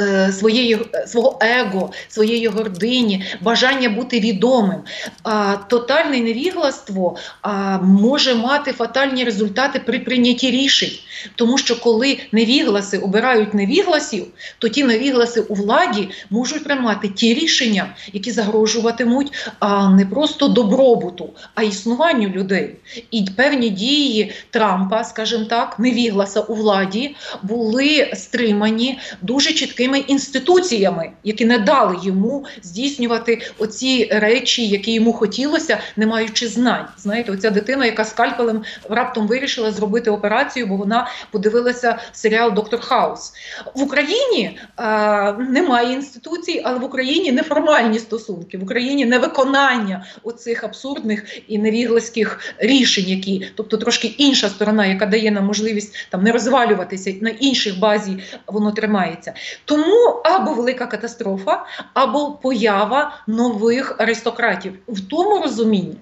Е, 0.00 0.32
своєї 0.32 0.78
свого 1.06 1.38
его, 1.40 1.92
своєї 2.08 2.46
гордині, 2.46 3.24
бажання 3.40 3.88
бути 3.88 4.20
відомим. 4.20 4.80
А, 5.22 5.56
Тотальне 5.68 6.20
невігластво 6.20 7.16
а, 7.42 7.78
може 7.78 8.34
мати 8.34 8.72
фатальні 8.72 9.24
результати 9.24 9.78
при 9.78 9.98
прийнятті 9.98 10.50
рішень, 10.50 10.92
тому 11.34 11.58
що 11.58 11.80
коли 11.80 12.18
невігласи 12.32 12.98
обирають 12.98 13.54
невігласів, 13.54 14.26
то 14.58 14.68
ті 14.68 14.84
невігласи 14.84 15.40
у 15.40 15.54
владі 15.54 16.08
можуть 16.30 16.64
приймати 16.64 17.08
ті 17.08 17.34
рішення, 17.34 17.86
які 18.12 18.30
загрожуватимуть 18.30 19.32
а, 19.58 19.90
не 19.90 20.06
просто 20.06 20.48
добробуту, 20.48 21.30
а 21.54 21.62
існуванню 21.62 22.28
людей. 22.28 22.74
І 23.10 23.26
певні 23.36 23.70
дії 23.70 24.32
Трампа, 24.50 25.04
скажімо 25.04 25.44
так, 25.44 25.78
невігласа 25.78 26.40
у 26.40 26.54
владі 26.54 27.16
були 27.42 28.10
стримані 28.14 28.98
дуже 29.22 29.57
чіткими 29.58 29.98
інституціями, 29.98 31.10
які 31.24 31.44
не 31.44 31.58
дали 31.58 31.96
йому 32.02 32.44
здійснювати 32.62 33.40
оці 33.58 34.08
речі, 34.12 34.68
які 34.68 34.92
йому 34.92 35.12
хотілося, 35.12 35.78
не 35.96 36.06
маючи 36.06 36.48
знань. 36.48 36.86
Знаєте, 36.98 37.32
оця 37.32 37.50
дитина, 37.50 37.86
яка 37.86 38.04
скальпелем 38.04 38.62
раптом 38.90 39.26
вирішила 39.26 39.70
зробити 39.70 40.10
операцію, 40.10 40.66
бо 40.66 40.76
вона 40.76 41.08
подивилася 41.30 41.98
серіал 42.12 42.54
Доктор 42.54 42.80
Хаус 42.80 43.32
в 43.74 43.82
Україні. 43.82 44.58
А, 44.76 45.32
немає 45.32 45.92
інституцій, 45.92 46.62
але 46.64 46.78
в 46.78 46.84
Україні 46.84 47.32
неформальні 47.32 47.98
стосунки, 47.98 48.58
в 48.58 48.62
Україні 48.62 49.04
невиконання 49.04 50.04
оцих 50.22 50.64
абсурдних 50.64 51.40
і 51.48 51.58
невіглаських 51.58 52.54
рішень, 52.58 53.04
які, 53.08 53.50
тобто 53.54 53.76
трошки 53.76 54.06
інша 54.06 54.48
сторона, 54.48 54.86
яка 54.86 55.06
дає 55.06 55.30
нам 55.30 55.46
можливість 55.46 55.94
там 56.10 56.22
не 56.22 56.32
розвалюватися 56.32 57.14
на 57.20 57.30
інших 57.30 57.78
базі, 57.78 58.18
воно 58.46 58.72
тримається. 58.72 59.34
Тому 59.64 60.20
або 60.24 60.52
велика 60.52 60.86
катастрофа, 60.86 61.66
або 61.94 62.30
поява 62.32 63.16
нових 63.26 63.96
аристократів 63.98 64.78
в 64.88 65.00
тому 65.00 65.42
розумінні. 65.42 65.96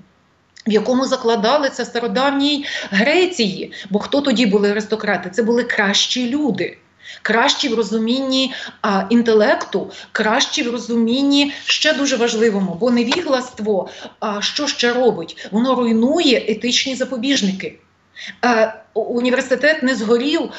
В 0.66 0.72
якому 0.72 1.06
закладали 1.06 1.70
це 1.70 1.84
стародавній 1.84 2.66
Греції, 2.90 3.72
бо 3.90 3.98
хто 3.98 4.20
тоді 4.20 4.46
були 4.46 4.70
аристократи? 4.70 5.30
Це 5.30 5.42
були 5.42 5.64
кращі 5.64 6.30
люди, 6.30 6.78
кращі 7.22 7.68
в 7.68 7.74
розумінні 7.74 8.54
а, 8.82 9.04
інтелекту, 9.10 9.90
кращі 10.12 10.62
в 10.62 10.72
розумінні 10.72 11.52
ще 11.64 11.92
дуже 11.92 12.16
важливому, 12.16 12.76
бо 12.80 12.90
невігластво, 12.90 13.88
а, 14.20 14.40
що 14.42 14.66
ще 14.66 14.92
робить? 14.92 15.48
Воно 15.50 15.74
руйнує 15.74 16.44
етичні 16.48 16.94
запобіжники. 16.94 17.78
Е, 18.44 18.74
університет 18.94 19.82
не 19.82 19.94
згорів 19.94 20.50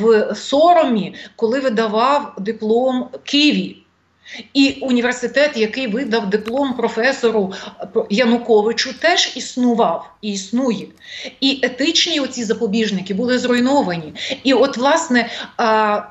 в 0.00 0.34
соромі, 0.34 1.14
коли 1.36 1.60
видавав 1.60 2.34
диплом 2.38 3.08
Києві. 3.24 3.76
І 4.54 4.78
університет, 4.80 5.56
який 5.56 5.86
видав 5.86 6.30
диплом 6.30 6.74
професору 6.74 7.52
Януковичу, 8.10 8.98
теж 9.00 9.32
існував 9.36 10.10
і 10.22 10.32
існує. 10.32 10.86
І 11.40 11.60
етичні 11.62 12.20
оці 12.20 12.44
запобіжники 12.44 13.14
були 13.14 13.38
зруйновані. 13.38 14.14
І, 14.44 14.54
от, 14.54 14.76
власне, 14.76 15.30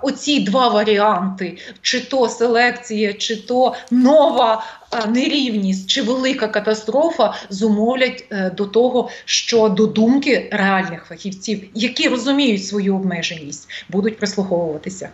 оці 0.01 0.39
два 0.39 0.67
варіанти: 0.67 1.57
чи 1.81 1.99
то 1.99 2.29
селекція, 2.29 3.13
чи 3.13 3.35
то 3.35 3.75
нова 3.91 4.63
нерівність 5.07 5.89
чи 5.89 6.01
велика 6.01 6.47
катастрофа 6.47 7.33
зумовлять 7.49 8.25
е, 8.31 8.51
до 8.57 8.65
того, 8.65 9.09
що 9.25 9.69
до 9.69 9.85
думки 9.85 10.49
реальних 10.51 11.05
фахівців, 11.05 11.63
які 11.73 12.07
розуміють 12.07 12.65
свою 12.65 12.95
обмеженість, 12.95 13.69
будуть 13.89 14.17
прислуховуватися. 14.17 15.09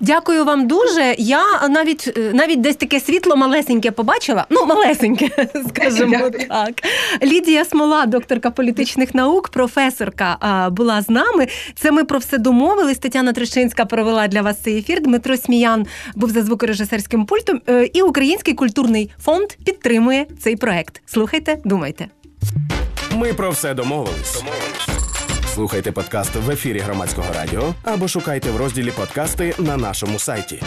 Дякую 0.00 0.44
вам 0.44 0.66
дуже. 0.66 1.14
Я 1.18 1.68
навіть 1.68 2.12
е, 2.16 2.30
навіть 2.34 2.60
десь 2.60 2.76
таке 2.76 3.00
світло 3.00 3.36
малесеньке 3.36 3.90
побачила. 3.90 4.46
Ну, 4.50 4.66
малесеньке, 4.66 5.48
скажімо 5.68 6.30
так. 6.48 6.74
Лідія 7.22 7.64
Смола, 7.64 8.06
докторка 8.06 8.50
політичних 8.50 9.14
наук, 9.14 9.48
професорка, 9.48 10.68
була 10.72 11.02
з 11.02 11.10
нами. 11.10 11.46
Це 11.74 11.90
ми 11.90 12.04
про 12.04 12.18
все 12.18 12.38
домовились. 12.38 12.98
Тетяна 12.98 13.32
Трещинська 13.32 13.84
провела 13.84 14.28
для 14.28 14.42
вас 14.42 14.58
цей 14.58 14.78
ефір. 14.78 15.02
Дмитро 15.02 15.36
Сміян 15.36 15.86
був 16.14 16.30
за 16.30 16.42
звукорежисерським 16.42 17.26
пультом 17.26 17.60
е, 17.68 17.90
і 17.92 18.02
український 18.02 18.54
культурний 18.54 19.10
фонд 19.18 19.48
підтримує 19.64 20.26
цей 20.40 20.56
проект. 20.56 21.02
Слухайте, 21.06 21.58
думайте. 21.64 22.08
Ми 23.14 23.34
про 23.34 23.50
все 23.50 23.74
домовились. 23.74 24.42
Слухайте 25.54 25.92
подкаст 25.92 26.34
в 26.36 26.50
ефірі 26.50 26.78
громадського 26.78 27.32
радіо 27.34 27.74
або 27.82 28.08
шукайте 28.08 28.50
в 28.50 28.56
розділі 28.56 28.90
подкасти 28.90 29.54
на 29.58 29.76
нашому 29.76 30.18
сайті. 30.18 30.62